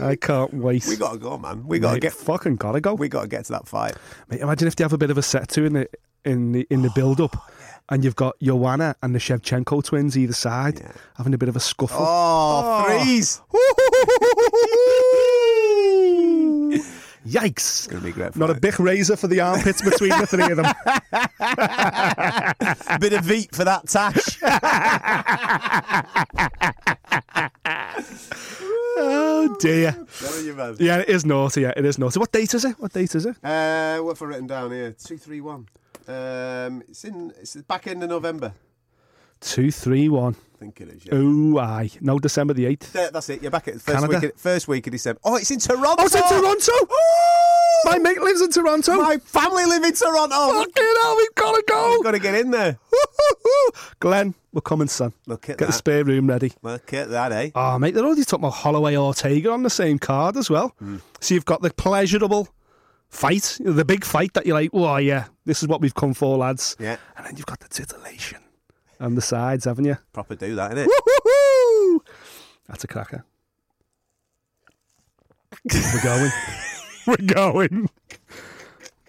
[0.00, 0.86] I can't wait.
[0.86, 1.66] We got to go, man.
[1.66, 2.12] We got to Mate, get.
[2.12, 2.94] fucking gotta go.
[2.94, 3.94] We got to get to that fight.
[4.28, 5.88] Mate, imagine if they have a bit of a set to in the
[6.24, 7.50] in the in the oh, build up,
[7.88, 10.80] and you've got Joanna and the Shevchenko twins either side
[11.16, 11.98] having a bit of a scuffle.
[12.00, 13.02] Oh, oh.
[13.02, 13.40] threes.
[17.26, 17.88] Yikes!
[17.88, 18.62] Gonna be a great Not a fight.
[18.62, 20.64] big razor for the armpits between the three of them.
[23.00, 24.40] bit of veet for that tash.
[28.98, 29.96] Oh dear.
[30.78, 31.62] Yeah, it is naughty.
[31.62, 32.18] Yeah, it is naughty.
[32.18, 32.78] What date is it?
[32.78, 33.36] What date is it?
[33.42, 34.92] Uh, what have I written down here?
[34.92, 35.68] Two, three, one.
[36.08, 37.32] Um, it's in.
[37.40, 38.52] It's the back end of November.
[39.42, 40.36] Two, three, one.
[40.54, 41.04] I think it is.
[41.04, 41.12] Yeah.
[41.14, 41.90] Oh, aye.
[42.00, 42.92] No, December the eighth.
[42.92, 43.42] There, that's it.
[43.42, 44.20] You're back at the first Canada.
[44.20, 44.32] week.
[44.32, 45.20] Of, first week of December.
[45.24, 45.96] Oh, it's in Toronto.
[45.98, 46.72] Oh, it's in Toronto.
[47.84, 48.94] My mate lives in Toronto.
[49.02, 50.36] My family live in Toronto.
[50.36, 51.90] Fucking hell, we've got to go.
[51.90, 52.78] We've got to get in there.
[53.98, 55.12] Glenn, we're coming, son.
[55.26, 56.52] Look at Get the spare room ready.
[56.62, 57.50] Look at that, eh?
[57.56, 60.68] Oh, mate, they're already talking about Holloway Ortega on the same card as well.
[60.78, 60.98] Hmm.
[61.20, 62.48] So you've got the pleasurable
[63.08, 66.38] fight, the big fight that you're like, oh, yeah, this is what we've come for,
[66.38, 66.76] lads.
[66.78, 66.98] Yeah.
[67.16, 68.41] And then you've got the titillation
[69.02, 69.98] on the sides, haven't you?
[70.12, 70.86] Proper do that, innit?
[70.86, 72.02] Woo-hoo-hoo!
[72.68, 73.24] That's a cracker.
[75.64, 76.30] We're going.
[77.06, 77.88] We're going.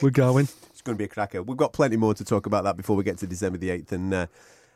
[0.02, 0.48] We're going.
[0.72, 1.44] It's going to be a cracker.
[1.44, 3.92] We've got plenty more to talk about that before we get to December the 8th.
[3.92, 4.28] And, uh,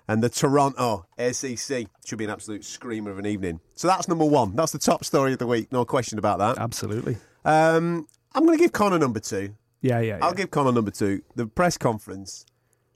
[0.07, 3.59] and the Toronto ACC should be an absolute screamer of an evening.
[3.75, 4.55] So that's number one.
[4.55, 5.71] That's the top story of the week.
[5.71, 6.57] No question about that.
[6.59, 7.17] Absolutely.
[7.43, 9.55] Um, I'm going to give Conor number two.
[9.81, 10.25] Yeah, yeah, yeah.
[10.25, 11.23] I'll give Conor number two.
[11.35, 12.45] The press conference.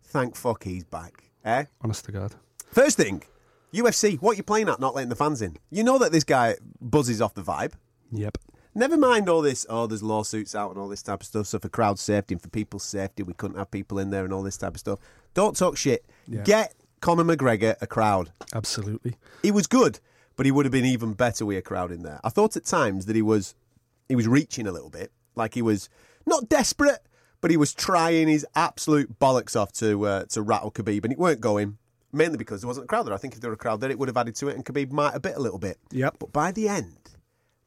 [0.04, 1.31] Thank fuck he's back.
[1.44, 1.66] Eh?
[1.82, 2.36] Honest to God.
[2.72, 3.24] First thing,
[3.74, 4.20] UFC.
[4.22, 4.80] What you playing at?
[4.80, 5.58] Not letting the fans in.
[5.70, 7.74] You know that this guy buzzes off the vibe.
[8.12, 8.38] Yep.
[8.74, 9.66] Never mind all this.
[9.70, 11.48] Oh, there's lawsuits out and all this type of stuff.
[11.48, 14.34] So for crowd safety and for people's safety, we couldn't have people in there and
[14.34, 15.00] all this type of stuff.
[15.34, 16.06] Don't talk shit.
[16.28, 16.42] Yeah.
[16.44, 18.32] Get Conor McGregor a crowd.
[18.54, 19.16] Absolutely.
[19.42, 20.00] He was good,
[20.38, 22.22] but he would have been even better with a crowd in there.
[22.24, 23.56] I thought at times that he was
[24.08, 25.90] he was reaching a little bit, like he was
[26.26, 27.00] not desperate,
[27.42, 31.20] but he was trying his absolute bollocks off to uh, to rattle Khabib, and it
[31.20, 31.78] weren't going.
[32.14, 33.14] Mainly because there wasn't a crowd there.
[33.14, 34.66] I think if there were a crowd there, it would have added to it, and
[34.66, 35.78] Khabib might have bit a little bit.
[35.92, 36.18] Yep.
[36.20, 36.98] But by the end,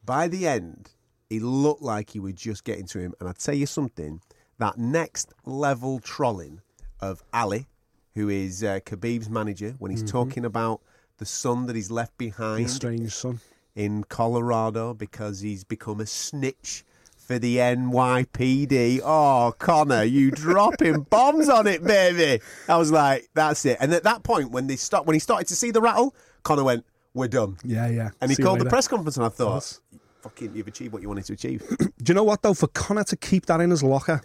[0.04, 0.90] by the end,
[1.30, 3.14] he looked like he was just getting to him.
[3.20, 4.20] And I tell you something,
[4.58, 6.60] that next level trolling
[7.00, 7.66] of Ali,
[8.14, 10.18] who is uh, Khabib's manager, when he's Mm-hmm.
[10.18, 10.82] talking about
[11.16, 13.40] the son that he's left behind The strange son.
[13.74, 16.84] in Colorado because he's become a snitch
[17.26, 19.00] for the NYPD.
[19.04, 22.42] Oh, Conor, you dropping bombs on it, baby.
[22.68, 23.78] I was like, that's it.
[23.80, 26.64] And at that point, when they stopped, when he started to see the rattle, Conor
[26.64, 26.84] went,
[27.14, 28.10] "We're done." Yeah, yeah.
[28.20, 29.80] And he See called the press conference, and I thought, course.
[30.22, 32.54] "Fucking, you've achieved what you wanted to achieve." Do you know what though?
[32.54, 34.20] For Conor to keep that in his locker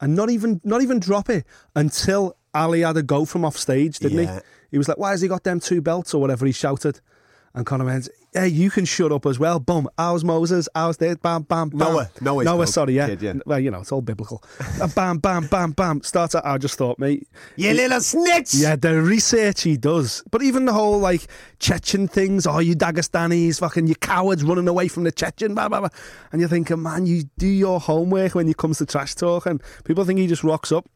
[0.00, 3.98] and not even not even drop it until Ali had a go from off stage,
[4.00, 4.34] didn't Yeah.
[4.36, 4.40] he?
[4.72, 7.00] He was like, "Why has he got them two belts or whatever?" He shouted,
[7.54, 9.88] and Conor went, "Hey, you can shut up as well." Boom.
[9.98, 10.68] How's Moses?
[10.74, 11.16] How's this?
[11.16, 11.78] Bam, bam, bam.
[11.78, 12.10] Noah.
[12.20, 12.56] Noah's Noah.
[12.56, 12.68] called.
[12.68, 13.06] Sorry, yeah.
[13.08, 13.34] Kid, yeah.
[13.44, 14.42] Well, you know, it's all biblical.
[14.80, 16.02] And bam, bam, bam, bam.
[16.02, 16.34] Starts.
[16.34, 17.28] At, I just thought, mate.
[17.56, 18.54] you little snitch.
[18.54, 20.22] Yeah, the research he does.
[20.30, 21.26] But even the whole like
[21.58, 25.80] Chechen things, oh, you Dagestanis, fucking you cowards running away from the Chechen, blah, blah,
[25.80, 25.90] blah.
[26.32, 29.46] And you're thinking, man, you do your homework when it comes to trash talk.
[29.46, 30.88] And people think he just rocks up.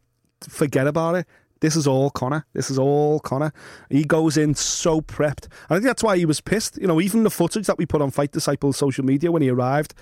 [0.49, 1.27] Forget about it.
[1.61, 2.45] This is all Conor.
[2.53, 3.53] This is all Conor.
[3.89, 5.49] He goes in so prepped.
[5.71, 6.77] I think that's why he was pissed.
[6.79, 9.49] You know, even the footage that we put on Fight Disciples social media when he
[9.49, 9.95] arrived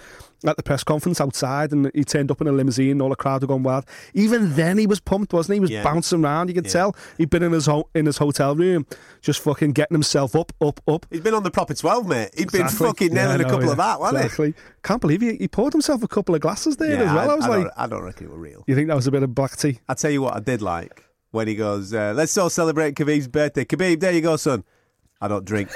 [0.45, 3.17] at the press conference outside and he turned up in a limousine and all the
[3.17, 3.85] crowd were going wild.
[4.12, 5.57] Even then he was pumped, wasn't he?
[5.57, 5.83] He was Yeah.
[5.85, 6.49] bouncing around.
[6.49, 8.85] You could tell he'd been in his ho- in his hotel room,
[9.23, 11.07] just fucking getting himself up, up, up.
[11.11, 12.31] He's been on the proper twelve, mate.
[12.37, 13.71] He'd been fucking nailing I a couple yeah.
[13.71, 14.25] of that, wasn't he?
[14.25, 14.55] exactly.
[14.83, 17.03] Can't believe he, he poured himself a couple of glasses there he?
[17.05, 17.31] as well.
[17.31, 18.64] I, was I like, don't, I don't reckon it were real.
[18.67, 19.79] you think that was a bit of black tea?
[19.88, 23.27] I tell you what, I did like when he goes, uh, "Let's all celebrate Khabib's
[23.29, 24.62] birthday." Khabib, there you go, son.
[25.20, 25.68] I don't drink.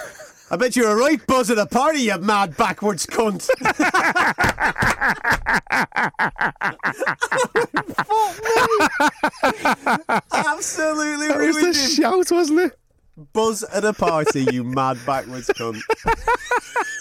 [0.50, 3.48] I bet you're a right buzz at a party, you mad backwards cunt.
[10.32, 11.90] Absolutely That was the ruined him.
[11.90, 12.78] shout, wasn't it?
[13.32, 15.80] Buzz at a party, you mad backwards cunt.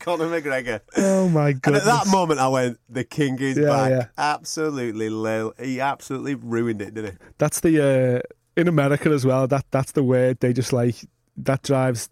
[0.00, 0.80] Conor McGregor.
[0.96, 1.86] Oh my And goodness!
[1.86, 4.06] at that moment, I went, "The king is Yeah, back." yeah.
[4.18, 5.52] Absolutely, lil.
[5.60, 7.18] He absolutely ruined it, didn't he?
[7.38, 8.20] that's the uh,
[8.60, 9.46] in America as well.
[9.46, 10.96] That that's the word they just like.
[11.36, 12.08] That drives,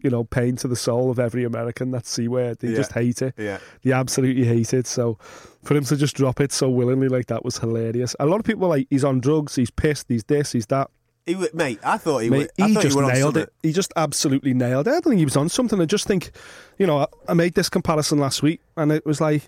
[0.00, 1.92] you know, pain to the soul of every American.
[1.92, 2.58] That c word.
[2.58, 2.76] They Yeah.
[2.76, 3.34] just hate it.
[3.38, 3.58] Yeah.
[3.82, 4.86] They absolutely hate it.
[4.86, 5.18] So
[5.62, 8.14] for him to just drop it so willingly like that was hilarious.
[8.20, 9.54] A lot of people were like he's on drugs.
[9.54, 10.06] He's pissed.
[10.08, 10.52] He's this.
[10.52, 10.90] He's that.
[11.26, 13.52] He, wa- mate, I thought he, Mate, wa- I he thought just he nailed it.
[13.62, 14.90] He just absolutely nailed it.
[14.90, 15.80] I don't think he was on something.
[15.80, 16.30] I just think,
[16.78, 19.42] you know, I, I made this comparison last week, and it was like,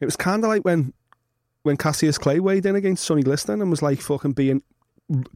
[0.00, 0.92] it was kind of like when,
[1.62, 4.62] when Cassius Clay weighed in against Sonny Liston and was like fucking being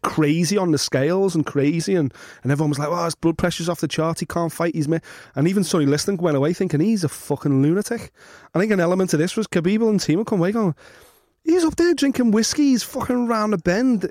[0.03, 2.13] crazy on the scales and crazy, and,
[2.43, 4.21] and everyone was like, "Oh, his blood pressure's off the chart.
[4.21, 4.75] He can't fight.
[4.75, 4.99] He's me."
[5.35, 8.13] And even Sonny Liston went away thinking he's a fucking lunatic.
[8.55, 10.75] I think an element of this was Khabib and team come away going,
[11.45, 12.65] He's up there drinking whiskey.
[12.71, 14.11] He's fucking round the bend.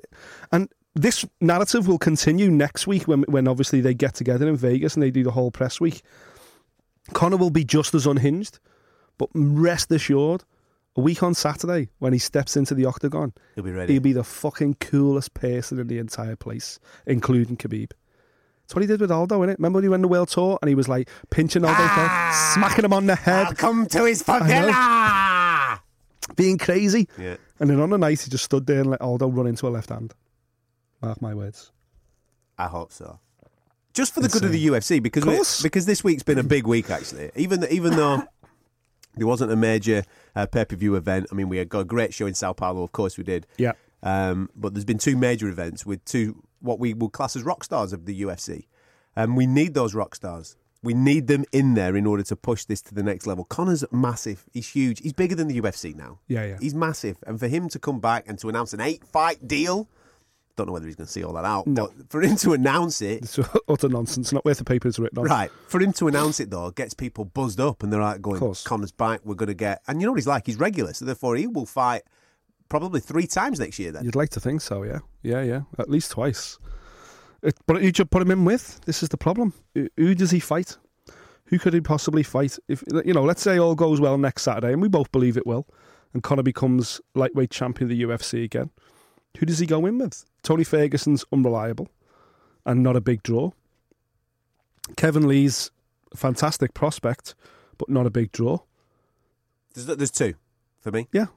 [0.51, 4.95] And this narrative will continue next week when, when obviously they get together in Vegas
[4.95, 6.01] and they do the whole press week.
[7.13, 8.59] Conor will be just as unhinged,
[9.17, 10.43] but rest assured,
[10.95, 13.93] a week on Saturday when he steps into the octagon, He'll be ready.
[13.93, 17.91] he'll be the fucking coolest person in the entire place, including Khabib.
[18.63, 19.57] That's what he did with Aldo, innit?
[19.57, 22.51] Remember when he went on the world tour and he was like pinching Aldo, Ah!
[22.53, 25.79] smacking him on the head, Welcome to his favela.
[26.35, 27.07] being crazy.
[27.17, 27.37] Yeah.
[27.59, 29.69] And then on the night, he just stood there and let Aldo run into a
[29.69, 30.13] left hand.
[31.01, 31.71] Mark my words.
[32.57, 33.19] I hope so.
[33.93, 36.89] Just for the good of the UFC, because because this week's been a big week
[36.89, 37.31] actually.
[37.35, 38.23] Even even though
[39.15, 40.03] there wasn't a major
[40.35, 41.27] uh, pay per view event.
[41.31, 42.83] I mean, we had got a great show in Sao Paulo.
[42.83, 43.45] Of course, we did.
[43.57, 43.73] Yeah.
[44.01, 47.63] Um, but there's been two major events with two what we will class as rock
[47.63, 48.65] stars of the UFC.
[49.15, 50.55] And we need those rock stars.
[50.81, 53.43] We need them in there in order to push this to the next level.
[53.43, 54.45] Conor's massive.
[54.53, 55.01] He's huge.
[55.01, 56.19] He's bigger than the UFC now.
[56.27, 56.57] Yeah, yeah.
[56.61, 57.17] He's massive.
[57.27, 59.89] And for him to come back and to announce an eight fight deal,
[60.59, 61.65] don't know whether he's going to see all that out.
[61.65, 61.89] No.
[61.97, 64.31] But for him to announce it, It's utter nonsense.
[64.31, 65.25] Not worth the paper it's written on.
[65.25, 65.49] Right.
[65.67, 68.39] For him to announce it, though, gets people buzzed up and they're like going.
[68.39, 69.81] Conor's back, we're going to get.
[69.87, 70.45] And you know what he's like?
[70.45, 70.93] He's regular.
[70.93, 72.03] So therefore, he will fight
[72.67, 74.03] probably three times next year then.
[74.05, 74.99] You'd like to think so, yeah.
[75.23, 75.61] Yeah, yeah.
[75.77, 76.59] At least twice.
[77.41, 78.81] It, but who should put him in with?
[78.85, 79.53] This is the problem.
[79.73, 80.77] Who does he fight?
[81.45, 82.59] Who could he possibly fight?
[82.67, 85.47] If you know, let's say all goes well next Saturday, and we both believe it
[85.47, 85.65] will,
[86.13, 88.69] and Conor becomes lightweight champion of the UFC again.
[89.37, 90.25] Who does he go in with?
[90.43, 91.87] Tony Ferguson's unreliable
[92.65, 93.51] and not a big draw.
[94.97, 95.71] Kevin Lee's
[96.11, 97.35] a fantastic prospect,
[97.77, 98.59] but not a big draw.
[99.73, 100.33] There's, there's two
[100.79, 101.27] for me Yeah,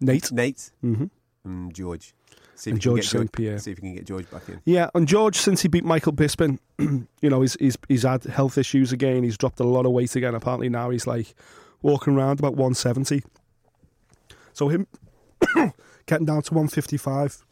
[0.00, 0.30] Nate.
[0.32, 1.06] Nate hmm
[1.44, 2.14] and George.
[2.54, 3.32] See And you can George St.
[3.32, 3.58] Pierre.
[3.58, 4.60] See if you can get George back in.
[4.66, 8.58] Yeah, and George, since he beat Michael Bisping, you know, he's, he's he's had health
[8.58, 9.22] issues again.
[9.22, 10.34] He's dropped a lot of weight again.
[10.34, 11.34] Apparently now he's like
[11.82, 13.22] walking around about 170.
[14.52, 14.86] So him
[16.06, 17.44] getting down to 155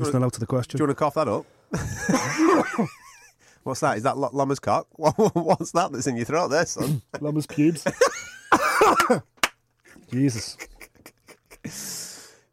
[0.00, 0.78] is not out of the question.
[0.78, 1.46] Do you want to cough that up?
[3.62, 3.96] What's that?
[3.98, 4.86] Is that L- llama's cock?
[4.96, 7.02] What's that that's in your throat there, son?
[7.20, 7.84] Llama's pubes.
[10.10, 10.56] Jesus.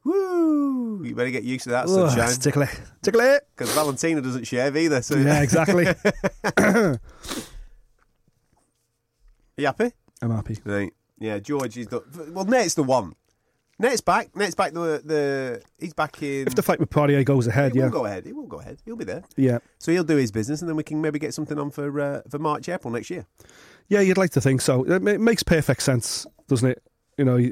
[0.03, 1.03] Woo!
[1.03, 2.27] You better get used to that Ugh, sunshine.
[2.27, 2.67] it's tickly.
[3.01, 3.37] Tickly.
[3.55, 5.01] Because Valentina doesn't shave either.
[5.01, 5.87] So Yeah, exactly.
[6.57, 6.99] Are
[9.57, 9.91] you happy?
[10.21, 10.57] I'm happy.
[10.63, 10.93] Right.
[11.19, 12.45] Yeah, George is the well.
[12.45, 13.15] Nate's the one.
[13.79, 14.35] Nate's back.
[14.35, 14.73] Nate's back.
[14.73, 16.47] The the he's back in.
[16.47, 17.85] If the fight with Poirier goes ahead, he yeah.
[17.85, 18.25] will go ahead.
[18.25, 18.79] He will go ahead.
[18.85, 19.23] He'll be there.
[19.35, 19.59] Yeah.
[19.77, 22.21] So he'll do his business, and then we can maybe get something on for uh,
[22.29, 23.27] for March, April next year.
[23.87, 24.83] Yeah, you'd like to think so.
[24.83, 26.83] It makes perfect sense, doesn't it?
[27.17, 27.51] You know,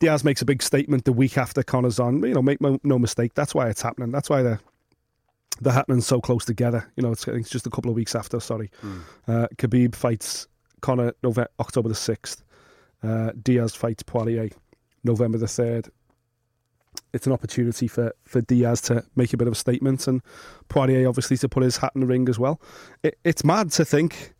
[0.00, 2.22] Diaz makes a big statement the week after Conor's on.
[2.24, 3.34] You know, make no, mistake.
[3.34, 4.10] That's why it's happening.
[4.10, 4.60] That's why they're
[5.60, 6.90] they're happening so close together.
[6.96, 8.40] You know, it's, it's just a couple of weeks after.
[8.40, 8.70] Sorry,
[9.28, 10.48] uh, Khabib fights
[10.80, 12.42] Conor November, October the sixth.
[13.02, 14.50] Uh, Diaz fights Poirier
[15.04, 15.88] November the third.
[17.12, 20.22] It's an opportunity for, for Diaz to make a bit of a statement and
[20.68, 22.60] Poirier obviously to put his hat in the ring as well.
[23.02, 24.34] It, it's mad to think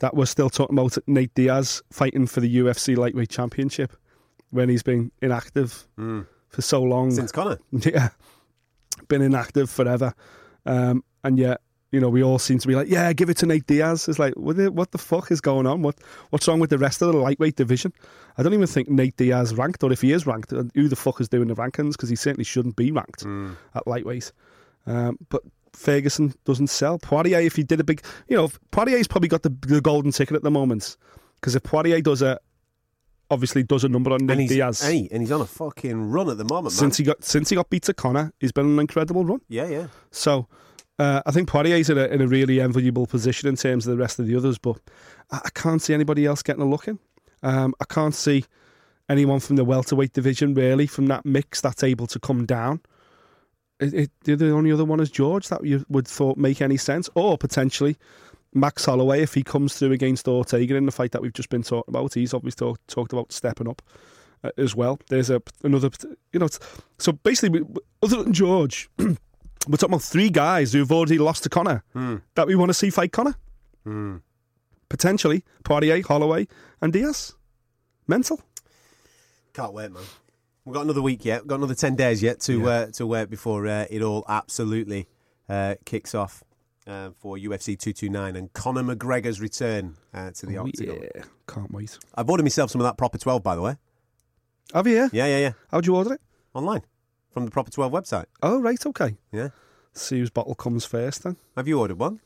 [0.00, 3.96] that we're still talking about Nate Diaz fighting for the UFC lightweight championship
[4.50, 5.86] when he's been inactive
[6.48, 7.10] for so long.
[7.12, 8.08] Since Conor, Yeah,
[9.08, 10.14] been inactive forever,
[10.66, 11.60] um, and yet
[11.90, 14.08] you know we all seem to be like, yeah, give it to Nate Diaz.
[14.08, 15.82] It's like, what the, what the fuck is going on?
[15.82, 15.96] What
[16.30, 17.92] what's wrong with the rest of the lightweight division?
[18.38, 20.96] I don't even think Nate Diaz ranked, or if he is ranked, uh, who the
[20.96, 21.92] fuck is doing the rankings?
[21.92, 23.24] Because he certainly shouldn't be ranked
[23.74, 24.32] at lightweight.
[24.86, 27.40] Um, but Ferguson doesn't sell Poirier.
[27.40, 30.42] If he did a big, you know, Poirier's probably got the, the golden ticket at
[30.42, 30.96] the moment.
[31.36, 32.38] Because if Poirier does a,
[33.30, 36.38] obviously does a number on Nate Diaz hey, and he's on a fucking run at
[36.38, 36.70] the moment, man.
[36.78, 39.40] since he got since he got beat to Conor, he's been on an incredible run.
[39.48, 39.86] yeah, yeah.
[40.10, 40.48] So
[41.00, 43.96] uh, I think Poirier's in a, in a really enviable position in terms of the
[43.96, 44.78] rest of the others, but
[45.30, 46.98] I, I can't see anybody else getting a look in.
[47.42, 48.44] Um, I can't see
[49.08, 52.80] anyone from the welterweight division really from that mix that's able to come down.
[53.80, 57.08] It, it, the only other one is George that you would thought make any sense,
[57.14, 57.96] or potentially
[58.52, 61.62] Max Holloway if he comes through against Ortega in the fight that we've just been
[61.62, 62.12] talking about.
[62.12, 63.80] He's obviously talk, talked about stepping up
[64.44, 65.00] uh, as well.
[65.08, 65.88] There's a another,
[66.34, 66.48] you know.
[66.98, 68.90] So basically, we- other than George,
[69.68, 71.82] we're talking about three guys who've already lost to Conor
[72.34, 73.36] that we want to see fight Conor.
[74.88, 76.48] Potentially Poirier, Holloway,
[76.80, 77.34] and Diaz.
[78.08, 78.40] Mental.
[79.54, 80.02] Can't wait, man.
[80.64, 81.42] We've got another week yet.
[81.42, 85.06] We've got another ten days yet to uh, to wait before uh, it all absolutely
[85.48, 86.42] uh, kicks off
[86.86, 90.98] uh, for UFC 229 and Conor McGregor's return uh, to the Oh, octagon.
[91.14, 91.98] yeah, can't wait.
[92.14, 93.76] I've ordered myself some of that Proper 12, by the way.
[94.74, 94.94] Have you?
[94.96, 95.08] Yeah.
[95.12, 95.52] Yeah, yeah, yeah.
[95.70, 96.20] How'd you order it?
[96.54, 96.82] Online
[97.32, 98.26] from the Proper 12 website.
[98.42, 99.16] Oh, right, okay.
[99.32, 99.48] Yeah.
[99.92, 101.36] See whose bottle comes first then.
[101.56, 102.20] Have you ordered one?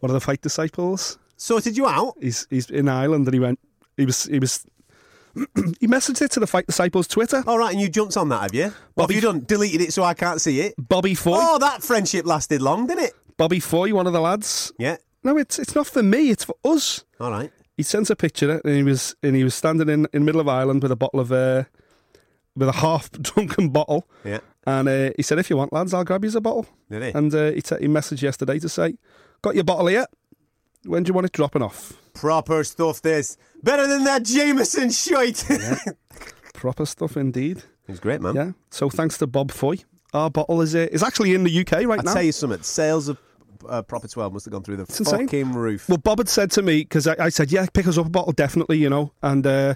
[0.00, 1.18] One of the fight disciples.
[1.36, 2.14] Sorted you out?
[2.20, 3.58] He's he's in Ireland and he went.
[3.96, 4.64] He was he was.
[5.80, 7.44] he messaged it to the fight disciples Twitter.
[7.46, 8.62] All right, and you jumped on that, have you?
[8.62, 9.40] What have Bobby- you done?
[9.44, 10.74] Deleted it so I can't see it?
[10.78, 11.36] Bobby Foy.
[11.38, 13.12] Oh, that friendship lasted long, didn't it?
[13.36, 14.72] Bobby Foy, one of the lads.
[14.78, 14.96] Yeah.
[15.22, 16.30] No, it's it's not for me.
[16.30, 17.04] It's for us.
[17.20, 17.50] All right.
[17.76, 20.40] He sent a picture and he was and he was standing in in the middle
[20.40, 21.64] of Ireland with a bottle of uh,
[22.56, 24.08] with a half drunken bottle.
[24.24, 24.38] Yeah.
[24.66, 27.10] And uh, he said, "If you want, lads, I'll grab you a bottle." Did he?
[27.10, 28.96] And uh, he, t- he messaged yesterday to say,
[29.42, 30.06] "Got your bottle here?
[30.84, 33.36] When do you want it dropping off?" Proper stuff, this.
[33.62, 35.44] Better than that Jameson shite.
[36.54, 37.62] Proper stuff indeed.
[37.86, 38.34] It's great, man.
[38.34, 38.52] Yeah.
[38.70, 39.76] So thanks to Bob Foy,
[40.12, 42.14] our bottle is uh, is actually in the UK right I'll now.
[42.14, 42.62] tell you something.
[42.62, 43.18] Sales of
[43.68, 45.26] uh, Proper 12 must have gone through the It's insane.
[45.26, 45.88] fucking roof.
[45.88, 48.10] Well, Bob had said to me because I, I said, "Yeah, pick us up a
[48.10, 49.12] bottle, definitely," you know.
[49.22, 49.74] And uh,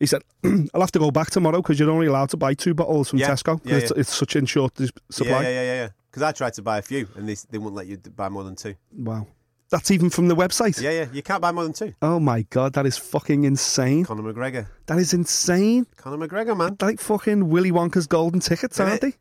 [0.00, 2.74] he said, "I'll have to go back tomorrow because you're only allowed to buy two
[2.74, 3.60] bottles from Yeah, Tesco.
[3.64, 4.00] yeah, it's, yeah.
[4.00, 4.76] it's such in short
[5.10, 5.88] supply." Yeah, yeah, yeah, yeah.
[6.10, 8.44] Because I tried to buy a few, and they, they wouldn't let you buy more
[8.44, 8.74] than two.
[8.96, 9.26] Wow,
[9.70, 10.80] that's even from the website.
[10.80, 11.06] Yeah, yeah.
[11.12, 11.94] You can't buy more than two.
[12.02, 14.04] Oh my god, that is fucking insane.
[14.04, 14.66] Conor McGregor.
[14.86, 15.86] That is insane.
[15.96, 16.76] Conor McGregor, man.
[16.82, 19.14] Like fucking Willy Wonka's golden tickets, aren't they?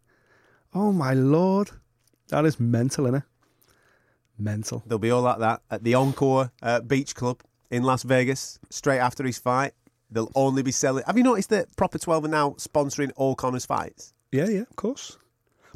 [0.74, 1.70] Oh my lord,
[2.30, 3.24] that is mental, innit?
[4.44, 4.84] Mental.
[4.86, 9.00] They'll be all like that at the Encore uh, Beach Club in Las Vegas straight
[9.00, 9.74] after his fight.
[10.10, 11.04] They'll only be selling.
[11.08, 14.14] Have you noticed that Proper 12 are now sponsoring all Conor's fights?
[14.32, 15.18] Yeah, yeah, of course.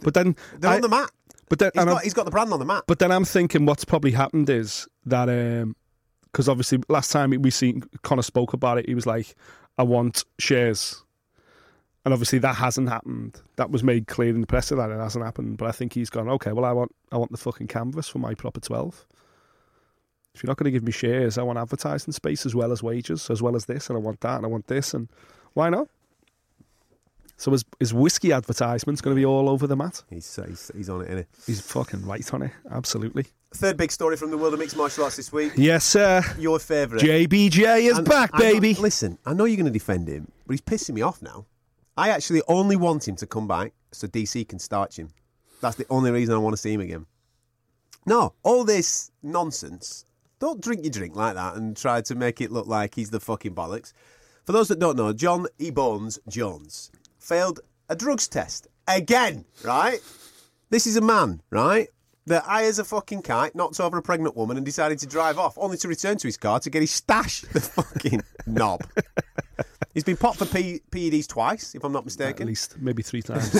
[0.01, 1.09] But then, They're I- on the mat.
[1.47, 2.83] but then, He's got, he's got the brand on the mat.
[2.87, 5.27] But then I'm thinking what's probably happened is that
[6.31, 9.35] because obviously last time we seen Conor spoke about it, he was like,
[9.77, 11.01] "I want shares,"
[12.05, 13.41] and obviously that hasn't happened.
[13.57, 15.57] That was made clear in the press that it hasn't happened.
[15.57, 18.19] But I think he's gone, "Okay, well, I want I want the fucking canvas for
[18.19, 19.05] my proper twelve.
[20.33, 22.83] If you're not going to give me shares, I want advertising space as well as
[22.83, 25.09] wages, as well as this, and I want that, and I want this, and
[25.53, 25.87] why not?"
[27.37, 30.01] So his, his whiskey advertisement's going to be all over the mat.
[30.09, 31.25] He's, he's, he's on it, innit?
[31.45, 33.25] He's fucking right on it, absolutely.
[33.53, 35.51] Third big story from the world of mixed martial arts this week.
[35.57, 36.21] Yes, sir.
[36.39, 37.03] Your favourite.
[37.03, 38.73] JBJ is And back, baby.
[38.75, 41.45] listen, I know you're going to defend him, but he's pissing me off now.
[41.97, 45.09] I actually only want him to come back so DC can starch him.
[45.61, 47.05] That's the only reason I want to see him again.
[48.05, 50.05] No, all this nonsense.
[50.39, 53.19] Don't drink your drink like that and try to make it look like he's the
[53.19, 53.93] fucking bollocks.
[54.43, 55.71] For those that don't know, John E.
[55.71, 59.99] Bones Jones failed a drugs test again, right?
[60.69, 61.87] This is a man, right?
[62.27, 65.57] That hires a fucking kite, knocked over a pregnant woman, and decided to drive off,
[65.57, 67.41] only to return to his car to get his stash.
[67.41, 68.81] The fucking knob.
[69.95, 72.43] He's been popped for P- PEDs twice, if I'm not mistaken.
[72.43, 73.53] At least maybe three times.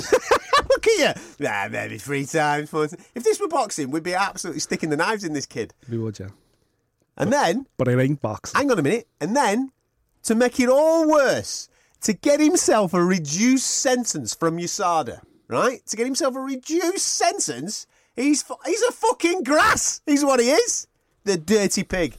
[0.70, 1.46] Look at you.
[1.48, 2.70] Nah, maybe three times.
[2.70, 3.04] four times.
[3.16, 5.74] If this were boxing, we'd be absolutely sticking the knives in this kid.
[5.90, 6.28] we would, yeah.
[7.18, 8.60] And then, But it ain't boxing.
[8.60, 9.72] hang on a minute, and then,
[10.24, 11.70] to make it all worse,
[12.02, 15.86] to get himself a reduced sentence from USADA, right?
[15.88, 20.02] To get himself a reduced sentence, he's he's a fucking grass.
[20.06, 20.88] He's what he is.
[21.24, 22.18] The dirty pig.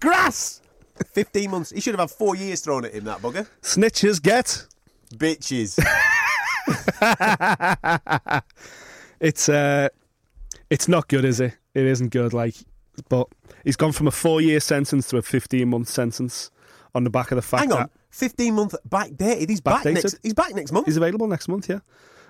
[0.00, 0.60] Grass.
[1.06, 1.70] 15 months.
[1.70, 3.46] He should have had four years thrown at him, that bugger.
[3.62, 4.66] Snitches get.
[5.14, 5.78] Bitches.
[9.20, 9.88] It's uh,
[10.70, 11.54] it's not good, is it?
[11.74, 12.32] It isn't good.
[12.32, 12.54] Like,
[13.08, 13.26] but
[13.64, 16.50] he's gone from a four-year sentence to a fifteen-month sentence
[16.94, 17.78] on the back of the fact Hang on.
[17.78, 19.48] that 15 month backdated.
[19.50, 20.16] He's back next.
[20.22, 20.86] He's back next month.
[20.86, 21.68] he's available next month.
[21.68, 21.80] Yeah,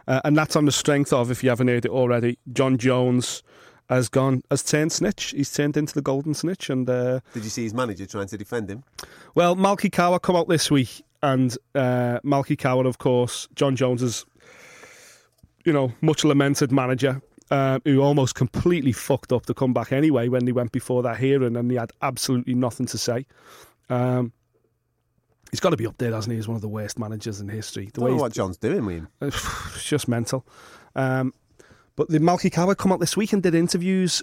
[0.06, 3.42] uh, and that's on the strength of, if you haven't heard it already, Jon Jones
[3.88, 5.30] has gone has turned snitch.
[5.30, 8.38] He's turned into the golden snitch, and uh, Did you see his manager trying to
[8.38, 8.84] defend him?
[9.34, 14.26] Well, Malki Kawa come out this week, and uh, Malki Kawa, of course, Jon Jones's,
[15.64, 20.44] you know, much lamented manager, uh, who almost completely fucked up the comeback anyway when
[20.44, 23.26] they went before that hearing, and he had absolutely nothing to say.
[23.88, 24.32] Um,
[25.50, 26.36] he's got to be up there, hasn't he?
[26.36, 27.86] He's one of the worst managers in history.
[27.86, 29.08] The Don't know what John's doing with him.
[29.22, 30.46] it's just mental.
[30.94, 31.32] Um,
[31.98, 34.22] but the Malki Kawa come out this week and did interviews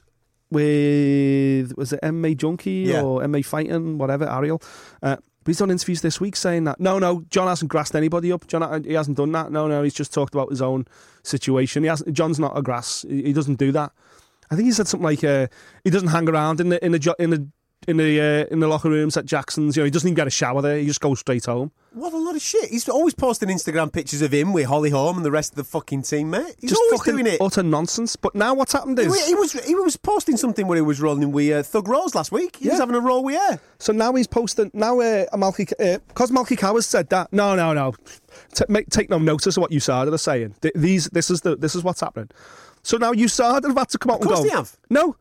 [0.50, 3.02] with was it MMA Junkie Yeah.
[3.02, 4.62] or MMA Fighting, whatever, Ariel.
[5.04, 8.32] Uh, but he's done interviews this week saying that no, no, Jon hasn't grassed anybody
[8.32, 8.48] up.
[8.48, 9.52] Jon, he hasn't done that.
[9.52, 10.88] No, no, he's just talked about his own
[11.24, 11.84] situation.
[11.84, 12.14] He hasn't.
[12.14, 13.06] Jon's not a grass.
[13.08, 13.92] He, he doesn't do that.
[14.50, 15.48] I think he said something like uh,
[15.84, 17.48] he doesn't hang around in the in the in the
[17.88, 19.76] in the uh, in the locker rooms at Jackson's.
[19.76, 20.78] You know, he doesn't even get a shower there.
[20.78, 21.72] He just goes straight home.
[21.94, 22.70] What a lot of shit.
[22.70, 25.64] He's always posting Instagram pictures of him with Holly Holm and the rest of the
[25.64, 26.56] fucking team, mate.
[26.60, 27.42] He's just always fucking doing it.
[27.42, 28.18] utter nonsense.
[28.18, 31.32] But now what's happened is he was he was posting something where he was rolling
[31.32, 32.58] with uh, Thug Rose last week.
[32.58, 33.60] He was having a roll with her.
[33.80, 34.72] So now he's posting.
[34.74, 35.68] Now, uh, Malki,
[36.08, 37.32] because Malki Kawa said that.
[37.32, 37.94] No, no, no.
[38.54, 40.56] T- make, take no notice of what USADA are saying.
[40.62, 42.30] Th- these, this is the, this is what's happening.
[42.84, 44.44] So now USADA have had to come out and course go.
[44.44, 44.78] they have.
[44.90, 45.16] No,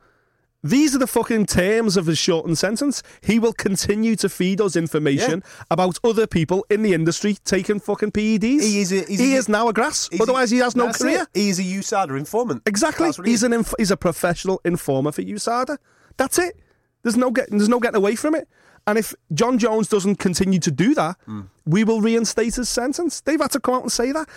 [0.64, 3.03] these are the fucking terms of his shortened sentence.
[3.20, 8.12] He will continue to feed us information about other people in the industry taking fucking
[8.12, 8.62] PEDs.
[8.62, 10.09] He is a- he a- is now a grass.
[10.18, 11.22] Otherwise, he has no career.
[11.22, 11.29] it.
[11.38, 12.62] He is a USADA informant.
[12.66, 13.11] Exactly.
[13.24, 13.42] He He's is.
[13.44, 15.77] an inf- he's a professional informer for USADA.
[16.16, 16.59] That's it.
[17.03, 18.48] There's no getting there's no getting away from it.
[18.87, 21.42] And if Jon Jones doesn't continue to do that, Hmm.
[21.66, 23.20] we will reinstate his sentence.
[23.20, 24.29] They've had to come out and say that.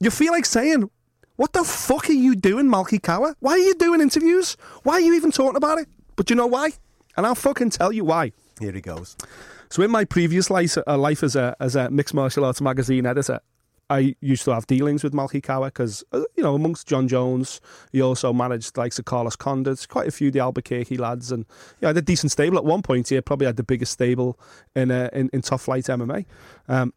[0.00, 0.90] You feel like saying,
[1.40, 3.34] "What the fuck are you doing, Malki Kawa?
[3.40, 4.58] Why are you doing interviews?
[4.82, 6.72] Why are you even talking about it?" But you know why?
[7.16, 8.32] And I'll fucking tell you why.
[8.60, 9.16] Here he goes.
[9.70, 13.06] So in my previous life, uh, life as a as a mixed martial arts magazine
[13.06, 13.40] editor,
[13.88, 17.62] I used to have dealings with Malki Kawa because uh, you know amongst Jon Jones,
[17.90, 21.46] he also managed like Sir Carlos Condit, quite a few of the Albuquerque lads, and
[21.80, 23.08] yeah, had a decent stable at one point.
[23.08, 24.38] He had probably had the biggest stable
[24.76, 26.26] in uh, in, in top flight MMA.
[26.68, 26.92] Um,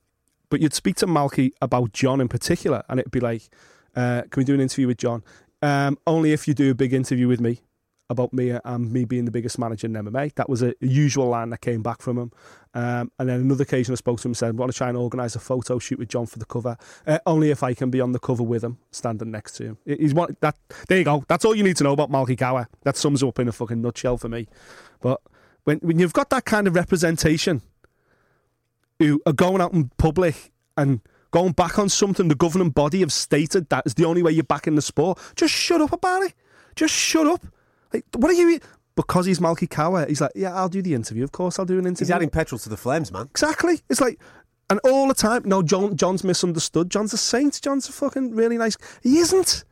[0.50, 3.50] but you'd speak to Malki about Jon in particular, and it'd be like,
[3.96, 5.24] uh, "Can we do an interview with Jon?
[5.62, 7.62] Um, only if you do a big interview with me."
[8.10, 10.36] About me and me being the biggest manager in MMA.
[10.36, 12.32] That was a usual line that came back from him.
[12.76, 14.90] Um, and then another occasion I spoke to him and said, I want to try
[14.90, 16.78] and organise a photo shoot with Jon for the cover.
[17.08, 19.78] Uh, only if I can be on the cover with him, standing next to him.
[19.86, 20.56] He's one, that.
[20.90, 21.24] There you go.
[21.28, 22.68] That's all you need to know about Malki Kawa.
[22.84, 24.48] That sums up in a fucking nutshell for me.
[25.02, 25.22] But
[25.64, 27.62] when, when you've got that kind of representation
[29.00, 31.02] who are going out in public and
[31.34, 34.44] going back on something the governing body have stated that is the only way you're
[34.44, 36.34] back in the sport, just shut up about it.
[36.76, 37.44] Just shut up.
[37.92, 38.60] Like, what are you?
[38.96, 41.24] Because he's Malki Kawa, he's like, yeah, I'll do the interview.
[41.24, 42.06] Of course, I'll do an interview.
[42.06, 43.26] He's adding petrol to the flames, man.
[43.32, 43.82] Exactly.
[43.90, 44.20] It's like,
[44.70, 46.92] and all the time, no, Jon, Jon's misunderstood.
[46.92, 47.60] Jon's a saint.
[47.62, 48.78] Jon's a fucking really nice.
[49.02, 49.66] He isn't.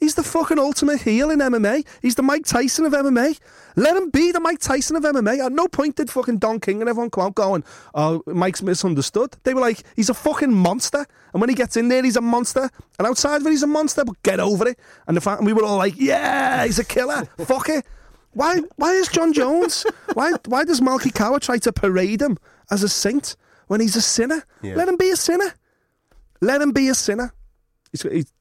[0.00, 1.86] He's the fucking ultimate heel in MMA.
[2.00, 3.38] He's the Mike Tyson of MMA.
[3.76, 5.44] Let him be the Mike Tyson of MMA.
[5.44, 7.62] At no point did fucking Don King and everyone come out going,
[7.94, 9.36] oh, Mike's misunderstood.
[9.42, 11.04] They were like, he's a fucking monster.
[11.34, 12.70] And when he gets in there, he's a monster.
[12.98, 14.78] And outside of it, he's a monster, but get over it.
[15.06, 17.26] And, the fact, and we were all like, yeah, he's a killer.
[17.44, 17.84] Fuck it.
[18.32, 19.84] Why, why is Jon Jones,
[20.14, 22.38] why, why does Malki Kawa try to parade him
[22.70, 23.36] as a saint
[23.66, 24.44] when he's a sinner?
[24.62, 24.76] Yeah.
[24.76, 25.52] Let him be a sinner.
[26.40, 27.34] Let him be a sinner.
[27.92, 28.32] He's, he's,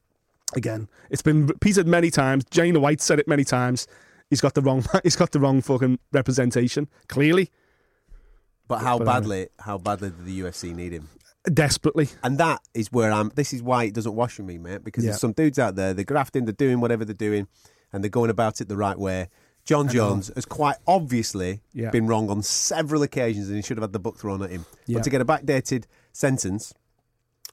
[0.56, 2.44] again, it's been repeated many times.
[2.50, 3.88] Jane White said it many times.
[4.30, 4.86] He's got the wrong.
[5.04, 6.88] He's got the wrong fucking representation.
[7.08, 7.50] Clearly,
[8.68, 11.10] But how But, uh, badly, how badly did the UFC need him?
[11.52, 12.10] desperately.
[12.22, 13.32] And that is where I'm.
[13.34, 14.84] This is why it doesn't wash with me, mate.
[14.84, 15.12] Because Yeah.
[15.12, 17.48] there's some dudes out there, they're grafting, they're doing whatever they're doing,
[17.92, 19.30] and they're going about it the right way.
[19.66, 21.90] Jon Jones has quite obviously Yeah.
[21.92, 24.66] been wrong on several occasions, and he should have had the book thrown at him.
[24.86, 24.96] Yeah.
[24.98, 26.74] But to get a backdated sentence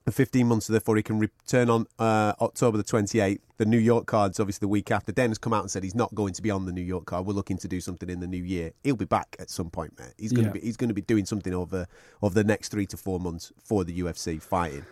[0.07, 3.41] the 15 months, so therefore he can return on uh, October the 28th.
[3.59, 5.11] The New York card's obviously the week after.
[5.13, 7.07] Den has come out and said he's not going to be on the New York
[7.07, 7.27] card.
[7.27, 8.71] We're looking to do something in the new year.
[8.85, 10.15] He'll be back at some point, mate.
[10.17, 10.53] He's going Yeah.
[10.53, 11.87] to be he's going to be doing something over
[12.23, 14.87] over the next three to four months for the UFC fighting.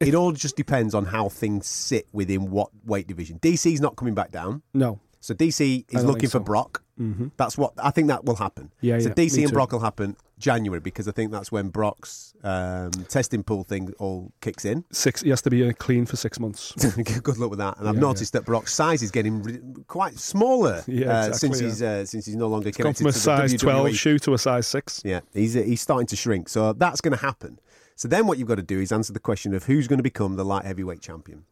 [0.00, 3.38] It all just depends on how things sit within what weight division.
[3.40, 4.62] DC's not coming back down.
[4.72, 5.00] No.
[5.20, 6.40] So DC is looking think for.
[6.40, 6.82] Brock.
[7.00, 7.28] Mm-hmm.
[7.36, 8.72] That's what I think that will happen.
[8.80, 9.52] Yeah, so yeah, DC and.
[9.52, 14.32] Brock will happen January because I think that's when Brock's um, testing pool thing all
[14.40, 14.84] kicks in.
[14.90, 15.22] Six.
[15.22, 16.72] He has to be uh, clean for six months.
[17.22, 17.78] Good luck with that.
[17.78, 21.38] And I've Yeah, noticed that Brock's size is getting re- quite smaller Yeah, uh, exactly,
[21.38, 21.66] since yeah.
[21.68, 23.54] he's uh, since he's no longer Gone connected from a to size.
[23.54, 23.58] WWE.
[23.60, 25.02] twelve shoe to a size six.
[25.04, 26.48] Yeah, he's uh, he's starting to shrink.
[26.48, 27.60] So that's going to happen.
[27.94, 30.02] So then what you've got to do is answer the question of who's going to
[30.04, 31.44] become the light heavyweight champion.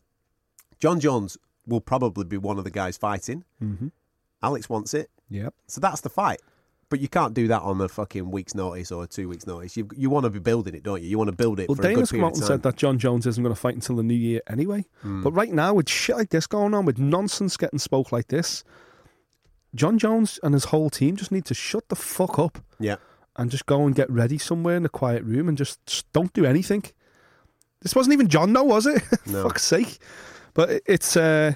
[0.78, 1.36] Jon Jones
[1.66, 3.44] will probably be one of the guys fighting.
[3.62, 3.88] Mm-hmm.
[4.42, 5.10] Alex wants it.
[5.30, 5.54] Yep.
[5.66, 6.40] So that's the fight.
[6.88, 9.76] But you can't do that on a fucking week's notice or a two weeks' notice.
[9.76, 11.08] You you want to be building it, don't you?
[11.08, 12.96] You want to build it Well, for a Dana's come out and said that Jon
[12.98, 14.84] Jones isn't going to fight until the new year anyway.
[15.02, 18.62] But right now, with shit like this going on, with nonsense getting spoke like this,
[19.74, 22.96] Jon Jones and his whole team just need to shut the fuck up yeah,
[23.34, 26.32] and just go and get ready somewhere in a quiet room and just, just don't
[26.32, 26.84] do anything.
[27.82, 29.02] This wasn't even Jon, though, was it?
[29.26, 29.42] No.
[29.42, 29.98] Fuck's sake.
[30.56, 31.52] But it's, uh,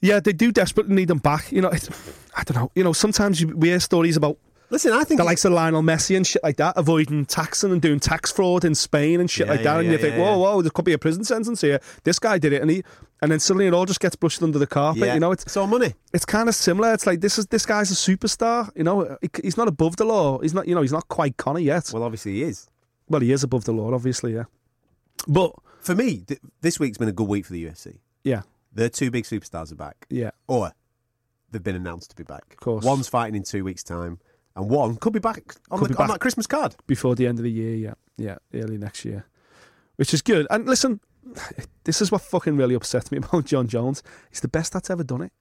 [0.00, 1.50] yeah, they do desperately need them back.
[1.52, 1.88] You know, it's,
[2.36, 2.70] I don't know.
[2.74, 4.36] You know, sometimes you, we hear stories about
[4.70, 7.80] listen, I think the likes of Lionel Messi and shit like that, avoiding taxing and
[7.82, 9.72] doing tax fraud in Spain and shit Yeah, like that.
[9.74, 11.78] yeah, and you yeah, think, whoa, whoa, there could be a prison sentence here.
[12.04, 12.82] This guy did it, and he,
[13.20, 15.12] and then suddenly it all just gets brushed under the carpet.
[15.12, 15.92] You know, it's it's all money.
[16.14, 16.94] it's kind of similar.
[16.94, 18.70] It's like this is this guy's a superstar.
[18.74, 20.38] You know, He- he's not above the law.
[20.38, 21.90] He's not, you know, he's not quite Conor yet.
[21.92, 22.66] Well, obviously he is.
[23.10, 24.44] Well, he is above the law, obviously, yeah.
[25.28, 25.52] But
[25.82, 27.98] For me, th- this week's been a good week for the UFC.
[28.24, 30.72] yeah, Their two big superstars are back, yeah, or
[31.50, 32.44] they've been announced to be back.
[32.52, 32.84] Of course.
[32.84, 34.18] one's fighting in two weeks' time,
[34.56, 36.76] and one could be back on, Could the, be on that Christmas card.
[36.86, 39.26] before the end of the year, yeah, yeah, early next year,
[39.96, 40.46] which is good.
[40.50, 41.00] And listen,
[41.84, 44.02] this is what fucking really upsets me about Jon Jones.
[44.30, 45.32] He's the best that's ever done it.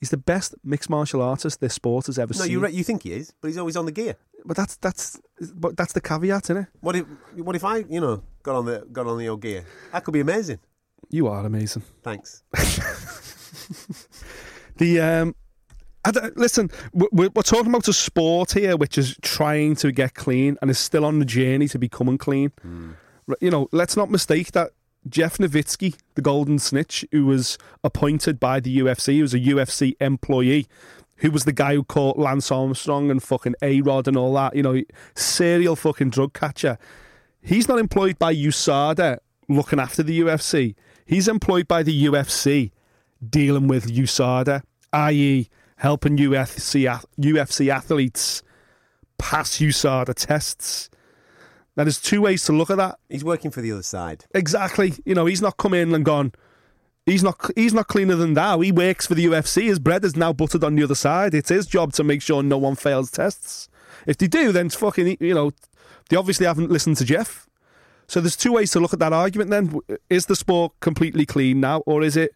[0.00, 2.38] He's the best mixed martial artist this sport has ever seen.
[2.40, 2.52] No, seen.
[2.52, 4.16] you re- you think he is, but he's always on the gear.
[4.44, 5.20] But that's that's
[5.54, 6.66] but that's the caveat, isn't it?
[6.80, 9.64] What if what if I you know got on the got on the old gear?
[9.92, 10.60] That could be amazing.
[11.10, 11.82] You are amazing.
[12.02, 12.42] Thanks.
[14.76, 15.34] The um,
[16.04, 19.90] I don't- listen, we- we're, we're talking about a sport here which is trying to
[19.90, 22.52] get clean and is still on the journey to becoming clean.
[23.28, 24.70] R- You know, let's not mistake that
[25.08, 29.94] Jeff Novitzky, the Golden Snitch, who was appointed by the UFC, who was a UFC
[30.00, 30.66] employee,
[31.16, 34.54] who was the guy who caught Lance Armstrong and fucking A Rod and all that,
[34.54, 34.82] you know,
[35.14, 36.78] serial fucking drug catcher.
[37.40, 39.18] He's not employed by USADA
[39.48, 40.74] looking after the UFC.
[41.06, 42.70] He's employed by the UFC
[43.26, 48.42] dealing with USADA, i.e., helping UFC, UFC athletes
[49.16, 50.90] pass USADA tests.
[51.78, 52.98] Now, there's two ways to look at that.
[53.08, 54.24] He's working for the other side.
[54.34, 54.94] Exactly.
[55.04, 56.32] You know, he's not come in and gone.
[57.06, 57.52] He's not.
[57.54, 58.58] He's not cleaner than thou.
[58.58, 59.62] He works for the UFC.
[59.66, 61.34] His bread is now buttered on the other side.
[61.34, 63.68] It's his job to make sure no one fails tests.
[64.08, 65.18] If they do, then it's fucking.
[65.20, 65.52] You know,
[66.10, 67.48] they obviously haven't listened to Jeff.
[68.08, 69.50] So there's two ways to look at that argument.
[69.50, 69.78] Then
[70.10, 72.34] is the sport completely clean now, or is it,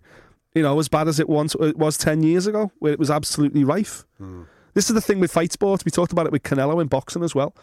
[0.55, 3.11] you know, as bad as it once it was ten years ago, where it was
[3.11, 4.05] absolutely rife?
[4.18, 4.43] Hmm.
[4.74, 5.84] This is the thing with fight sports.
[5.84, 7.57] We talked about it with Canelo in boxing as well.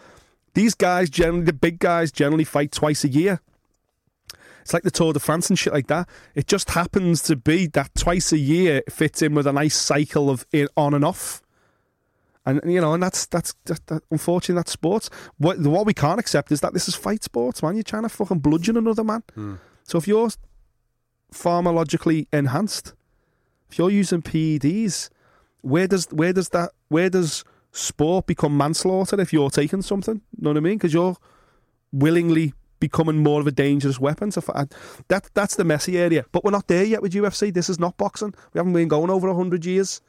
[0.54, 3.42] These guys generally, the big guys generally fight twice a year.
[4.62, 6.08] It's like the Tour de France and shit like that.
[6.36, 10.30] It just happens to be that twice a year fits in with a nice cycle
[10.30, 10.46] of
[10.78, 11.42] on and off.
[12.46, 15.10] And you know, and that's that's that, that, unfortunately that's sports.
[15.38, 17.76] What what we can't accept is that this is fight sports, man.
[17.76, 19.24] You're trying to fucking bludgeon another man.
[19.34, 19.56] Hmm.
[19.84, 20.30] So if you're
[21.34, 22.94] pharmacologically enhanced,
[23.70, 25.10] if you're using PEDs,
[25.62, 30.16] where does where does that where does sport become manslaughter if you're taking something?
[30.16, 30.78] You Know what I mean?
[30.78, 31.18] Because you're
[31.92, 34.32] willingly becoming more of a dangerous weapon.
[34.32, 34.42] So
[35.08, 36.26] that that's the messy area.
[36.32, 37.54] But we're not there yet with UFC.
[37.54, 38.34] This is not boxing.
[38.54, 40.02] We haven't been going over hundred years.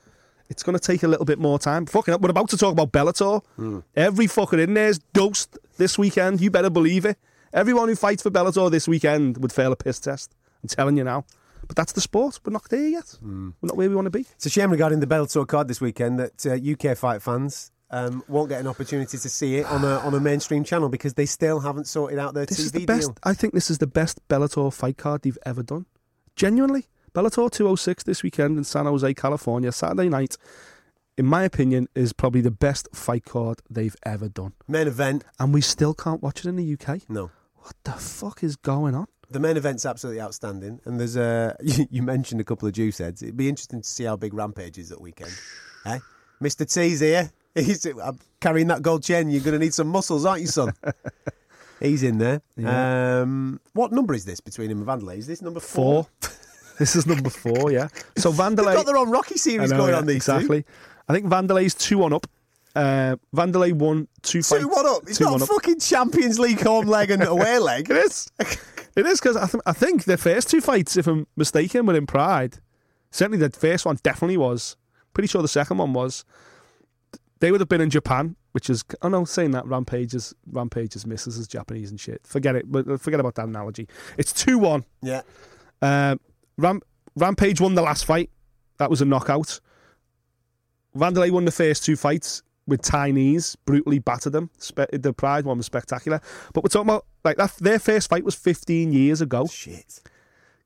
[0.48, 1.86] It's going to take a little bit more time.
[1.86, 3.40] Fucking, we're about to talk about Bellator.
[3.54, 3.80] Hmm.
[3.94, 6.40] Every fucker in there's dosed this weekend.
[6.40, 7.18] You better believe it.
[7.52, 10.34] Everyone who fights for Bellator this weekend would fail a piss test.
[10.62, 11.24] I'm telling you now.
[11.70, 12.40] But that's the sport.
[12.44, 13.16] We're not there yet.
[13.22, 14.26] We're not where we want to be.
[14.34, 16.54] It's a shame regarding the Bellator card this weekend that uh,
[16.90, 20.18] UK fight fans um, won't get an opportunity to see it on a on a
[20.18, 23.08] mainstream channel because they still haven't sorted out their This TV is the best.
[23.10, 23.16] deal.
[23.22, 25.86] I think this is the best Bellator fight card they've ever done.
[26.34, 30.36] Genuinely, Bellator 206 this weekend in San Jose, California, Saturday night.
[31.16, 35.54] In my opinion, is probably the best fight card they've ever done, Main event, and
[35.54, 37.02] we still can't watch it in the UK.
[37.08, 37.30] no.
[37.62, 39.06] What the fuck is going on?
[39.30, 42.98] The main event's absolutely outstanding, and there's a you, you mentioned a couple of juice
[42.98, 43.22] heads.
[43.22, 45.32] It'd be interesting to see how big Rampage is that weekend.
[45.86, 45.98] eh?
[46.42, 46.70] Mr.
[46.70, 47.30] T's here.
[47.54, 49.28] He's uh, carrying that gold chain.
[49.30, 50.72] You're going to need some muscles, aren't you, son?
[51.80, 52.42] He's in there.
[52.64, 55.16] Um, what number is this between him and Vanderlei?
[55.18, 56.04] Is this number Four.
[56.20, 56.30] four?
[56.78, 57.88] this is number four, yeah.
[58.16, 60.32] So They've got their own Rocky series know, going yeah, on these two.
[60.32, 60.64] exactly.
[61.08, 62.26] I think Vanderlei's two one up.
[62.76, 64.62] Uh, Vanderlei won two fights.
[64.62, 65.02] Two one up.
[65.08, 65.50] It's two not one a up.
[65.50, 67.90] fucking Champions League home leg and away leg.
[67.90, 68.30] It is.
[68.96, 71.96] It is because I, th- I think the first two fights, if I'm mistaken, were
[71.96, 72.58] in Pride.
[73.10, 74.76] Certainly the first one definitely was.
[75.14, 76.24] Pretty sure the second one was.
[77.40, 81.38] They would have been in Japan, which is oh no, saying that Rampage's Rampage's misses
[81.38, 82.26] is Japanese and shit.
[82.26, 82.70] Forget it.
[82.70, 83.88] But forget about that analogy.
[84.18, 84.84] It's two one.
[85.02, 85.22] Yeah.
[85.80, 86.16] Uh,
[86.58, 86.82] Ram-
[87.16, 88.30] Rampage won the last fight.
[88.78, 89.60] That was a knockout.
[90.96, 94.48] Vanderlei won the first two fights with Chinese, brutally battered them.
[94.56, 96.20] Spe- the Pride one was spectacular.
[96.54, 97.52] But we're talking about like that.
[97.60, 99.46] Their first fight was 15 years ago.
[99.46, 100.00] Shit.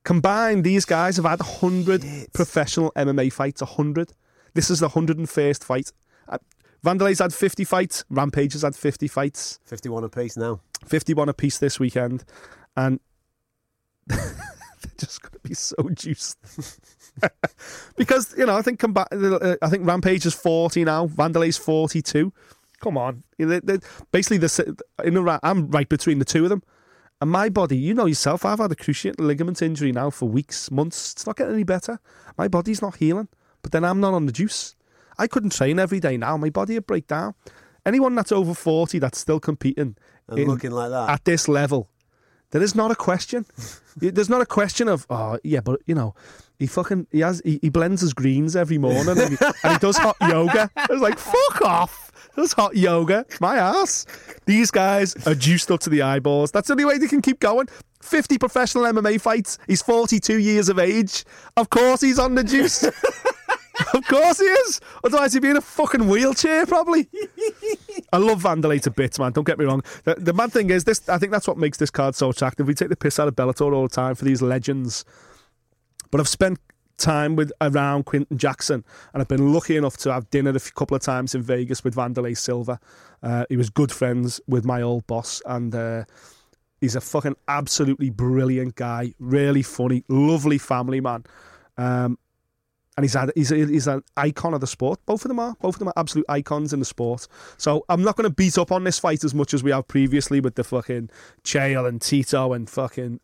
[0.03, 2.31] Combined, these guys have had 100 Shit.
[2.33, 3.61] professional MMA fights.
[3.61, 4.13] 100.
[4.53, 5.91] This is the 101st fight.
[6.29, 6.37] Uh,
[6.85, 8.05] Vanderlei's had 50 fights.
[8.09, 9.59] Rampage has had 50 fights.
[9.65, 10.61] 51 apiece now.
[10.85, 12.23] 51 apiece this weekend,
[12.77, 12.99] and
[14.99, 16.37] just going to be so juiced.
[17.97, 21.07] because you know, I think comba- uh, I think Rampage is 40 now.
[21.07, 22.31] Vanderlei's 42.
[22.81, 26.43] Come on, You know, they- they- basically the in the I'm right between the two
[26.43, 26.61] of them.
[27.21, 30.69] And my body, you know yourself, I've had a cruciate ligament injury now for weeks,
[30.69, 31.13] months.
[31.13, 31.99] It's not getting any better.
[32.37, 33.29] My body's not healing.
[33.61, 34.75] But then I'm not on the juice.
[35.17, 36.35] I couldn't train every day now.
[36.35, 37.33] My body would break down.
[37.85, 39.95] Anyone that's over 40 that's still competing
[40.27, 41.09] And in- looking like that.
[41.09, 41.89] at this level,
[42.55, 43.45] there is not a question.
[43.97, 46.15] There's not a question of, oh, yeah, but, you know,
[46.57, 49.77] he fucking, he has, he, he blends his greens every morning and he, and he
[49.79, 50.71] does hot yoga.
[50.77, 52.13] I was like, fuck off.
[52.37, 53.25] Does hot yoga.
[53.41, 54.05] My ass.
[54.45, 56.53] These guys are juiced up to the eyeballs.
[56.53, 57.67] That's the only way they can keep going.
[58.01, 59.57] 50 professional MMA fights.
[59.67, 61.25] He's 42 years of age.
[61.57, 62.85] Of course he's on the juice.
[63.93, 64.79] of course he is.
[65.03, 67.07] Otherwise he'd be in a fucking wheelchair probably.
[68.13, 69.31] I love Vanderlei to bits, man.
[69.31, 69.83] Don't get me wrong.
[70.03, 71.07] The, the mad thing is, this.
[71.09, 72.67] I think that's what makes this card so attractive.
[72.67, 75.05] We take the piss out of Bellator all the time for these legends,
[76.11, 76.59] but I've spent
[76.97, 80.95] time with around Quinton Jackson, and I've been lucky enough to have dinner a couple
[80.95, 82.79] of times in Vegas with Vanderlei Silva.
[83.21, 86.05] Uh, he was good friends with my old boss, and uh,
[86.79, 89.13] he's a fucking absolutely brilliant guy.
[89.19, 91.25] Really funny, lovely family man.
[91.77, 92.17] Um,
[92.97, 94.99] and he's had, he's a, he's an icon of the sport.
[95.05, 95.55] Both of them are.
[95.61, 97.27] Both of them are absolute icons in the sport.
[97.57, 99.87] So I'm not going to beat up on this fight as much as we have
[99.87, 101.09] previously with the fucking
[101.43, 103.19] Chael and Tito and fucking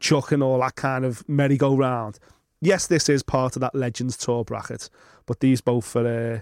[0.00, 2.18] Chuck and all that kind of merry-go-round.
[2.60, 4.90] Yes, this is part of that Legends Tour bracket,
[5.26, 6.40] but these both are uh,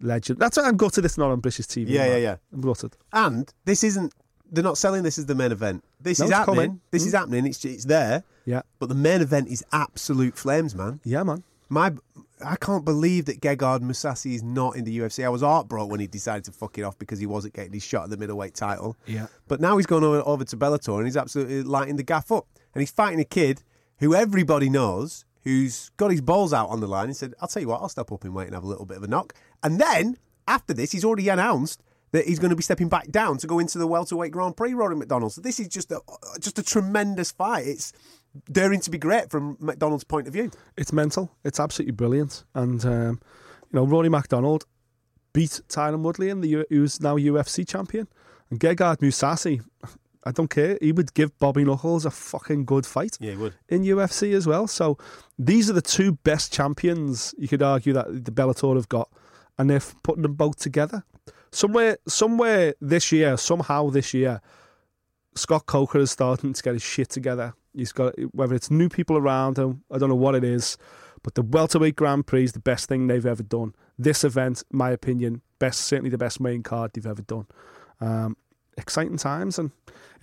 [0.00, 0.38] legend.
[0.38, 1.88] That's why I'm gutted it's not on British TV.
[1.90, 2.10] Yeah, man.
[2.10, 2.36] yeah, yeah.
[2.52, 2.96] I'm gutted.
[3.12, 4.12] And this isn't.
[4.52, 5.84] They're not selling this as the main event.
[6.00, 6.56] This No, is happening.
[6.56, 6.80] coming.
[6.90, 7.46] This is happening.
[7.46, 8.24] It's it's there.
[8.44, 10.98] Yeah, But the main event is absolute flames, man.
[11.04, 11.44] yeah, man.
[11.70, 11.92] My,
[12.44, 15.24] I can't believe that Gegard Mousasi is not in the UFC.
[15.24, 17.84] I was heartbroken when he decided to fuck it off because he wasn't getting his
[17.84, 18.96] shot at the middleweight title.
[19.06, 19.28] Yeah.
[19.48, 22.46] But now he's gone over, over to Bellator and he's absolutely lighting the gaff up.
[22.74, 23.62] And he's fighting a kid
[24.00, 27.62] who everybody knows who's got his balls out on the line and said, I'll tell
[27.62, 29.34] you what, I'll step up and wait and have a little bit of a knock.
[29.62, 33.38] And then, after this, he's already announced that he's going to be stepping back down
[33.38, 35.32] to go into the welterweight Grand Prix, Rory MacDonald.
[35.32, 36.00] So this is just a,
[36.40, 37.66] just a tremendous fight.
[37.66, 37.92] It's
[38.50, 40.50] daring to be great from MacDonald's point of view.
[40.76, 41.30] It's mental.
[41.44, 42.44] It's absolutely brilliant.
[42.54, 43.20] And um,
[43.70, 44.64] you know, Rory MacDonald
[45.32, 48.08] beat Tyron Woodley, in the U- who's now UFC champion,
[48.50, 49.64] and Gegard Mousasi.
[50.24, 50.76] I don't care.
[50.82, 53.16] He would give Bobby Knuckles a fucking good fight.
[53.20, 53.54] Yeah, he would.
[53.70, 54.66] in UFC as well.
[54.66, 54.98] So
[55.38, 59.08] these are the two best champions you could argue that the Bellator have got,
[59.58, 61.04] and they're putting them both together.
[61.52, 64.40] Somewhere, somewhere this year, somehow this year,
[65.36, 67.54] Scott Coker is starting to get his shit together.
[67.74, 70.76] He's got whether it's new people around him, I don't know what it is,
[71.22, 73.74] but the welterweight Grand Prix is the best thing they've ever done.
[73.98, 77.46] This event, my opinion, best certainly the best main card they've ever done.
[78.00, 78.36] Um,
[78.78, 79.70] exciting times, and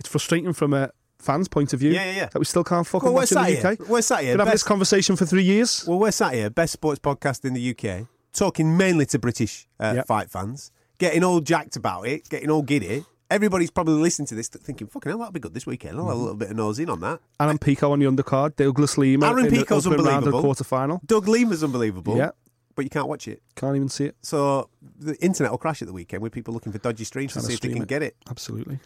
[0.00, 0.90] it's frustrating from a
[1.20, 2.26] fan's point of view Yeah, yeah, yeah.
[2.26, 3.66] that we still can't fucking Well, watch in the here.
[3.72, 3.88] UK.
[3.88, 4.32] We're sat here.
[4.34, 5.84] Been having this conversation for three years.
[5.86, 6.50] well, we're sat here.
[6.50, 10.06] Best sports podcast in the UK, talking mainly to British uh, Yep.
[10.06, 13.04] fight fans, getting all jacked about it, getting all giddy.
[13.30, 15.98] Everybody's probably listening to this thinking, fucking hell, that'll be good this weekend.
[15.98, 17.20] I'll have a little bit of nose in on that.
[17.38, 20.28] Aaron Pico on the undercard, Douglas Lima Aaron in the Pico's opening round of the
[20.28, 20.42] unbelievable.
[20.42, 21.00] quarter final.
[21.04, 22.16] Doug Lima's unbelievable.
[22.16, 22.30] Yeah.
[22.74, 23.42] But you can't watch it.
[23.56, 24.16] Can't even see it.
[24.22, 27.40] So the internet will crash at the weekend with people looking for dodgy streams to
[27.40, 27.88] Trying to see if they stream can it.
[27.88, 28.16] get it.
[28.30, 28.78] Absolutely.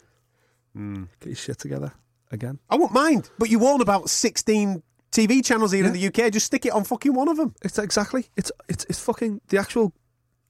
[0.74, 1.05] Hmm.
[1.20, 1.93] Get your shit together
[2.30, 2.59] again.
[2.70, 3.30] I won't mind.
[3.38, 4.82] But you own about 16
[5.12, 6.32] TV channels here in the UK.
[6.32, 7.55] Just stick it on fucking one of them.
[7.62, 8.26] It's exactly.
[8.36, 9.93] It's it's it's fucking the actual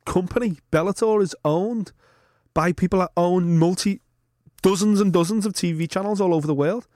[0.06, 1.90] company Bellator is owned
[2.54, 4.00] by people that own multi
[4.62, 6.86] dozens and dozens of TV channels all over the world.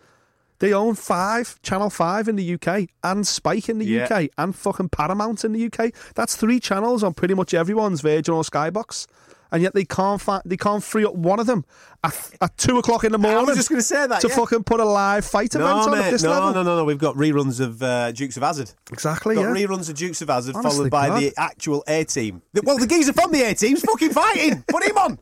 [0.59, 4.04] They own five, Channel Five in the UK, and Spike in the Yeah.
[4.04, 5.92] UK, and fucking Paramount in the UK.
[6.14, 9.07] That's three channels on pretty much everyone's Virgin or Skybox.
[9.53, 11.64] And yet they can't find, they can't free up one of them
[12.03, 13.38] at, at two o'clock in the morning.
[13.38, 14.34] I was just gonna say that, to yeah.
[14.34, 16.53] fucking put a live fight event No, on mate, at this no, level.
[16.53, 16.84] no, no, no.
[16.84, 18.72] We've got reruns of uh, Dukes of Hazzard.
[18.92, 19.34] Exactly.
[19.36, 19.66] Got Yeah.
[19.66, 21.20] reruns of Dukes of Hazzard, Honestly, followed by God.
[21.22, 22.42] the actual A team.
[22.64, 24.64] Well, the geezer from the A team's fucking fighting.
[24.68, 25.18] Put him on.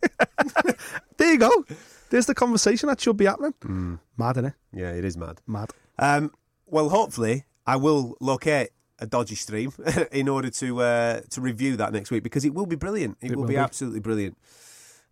[1.18, 1.64] there you go.
[2.10, 3.54] There's the conversation that should be happening.
[3.64, 3.98] Mm.
[4.16, 4.54] Mad, innit?
[4.72, 5.40] Yeah, it is mad.
[5.46, 5.70] Mad.
[5.98, 6.32] Um,
[6.66, 8.70] well, hopefully, I will locate
[9.00, 9.72] a dodgy stream
[10.12, 13.16] in order to uh, to review that next week because it will be brilliant.
[13.20, 13.58] It, It will, will be, be.
[13.58, 14.36] absolutely brilliant.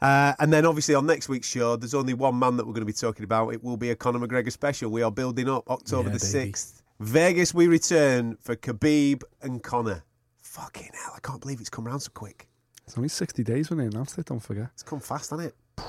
[0.00, 2.80] Uh, and then, obviously, on next week's show, there's only one man that we're going
[2.82, 3.50] to be talking about.
[3.54, 4.90] It will be a Conor McGregor special.
[4.90, 6.82] We are building up October Yeah, the 6th.
[6.98, 10.02] Vegas, we return for Khabib and Conor.
[10.42, 12.48] Fucking hell, I can't believe it's come round so quick.
[12.84, 14.70] It's only 60 days when they announced it, don't forget.
[14.74, 15.84] It's come fast, hasn't it?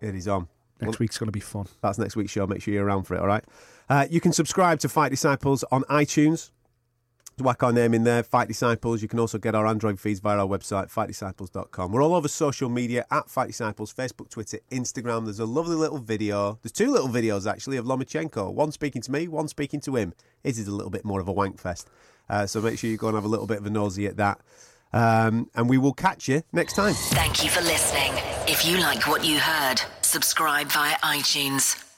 [0.00, 0.46] It is on.
[0.80, 1.66] Next Well- week's going to be fun.
[1.82, 2.46] That's next week's show.
[2.46, 3.44] Make sure you're around for it, all right?
[3.88, 6.50] Uh, you can subscribe to Fight Disciples on iTunes.
[7.38, 9.02] Whack our name in there, Fight Disciples.
[9.02, 11.90] You can also get our Android feeds via our website, fightdisciples.com.
[11.90, 15.24] We're all over social media at Fight Disciples, Facebook, Twitter, Instagram.
[15.24, 16.60] There's a lovely little video.
[16.62, 18.52] There's two little videos, actually, of Lomachenko.
[18.52, 20.14] One speaking to me, one speaking to him.
[20.44, 21.88] It is a little bit more of a wank fest.
[22.28, 24.16] Uh, so make sure you go and have a little bit of a nosy at
[24.16, 24.40] that.
[24.92, 26.94] Um, and we will catch you next time.
[26.94, 28.12] Thank you for listening.
[28.46, 31.93] If you like what you heard, subscribe via iTunes.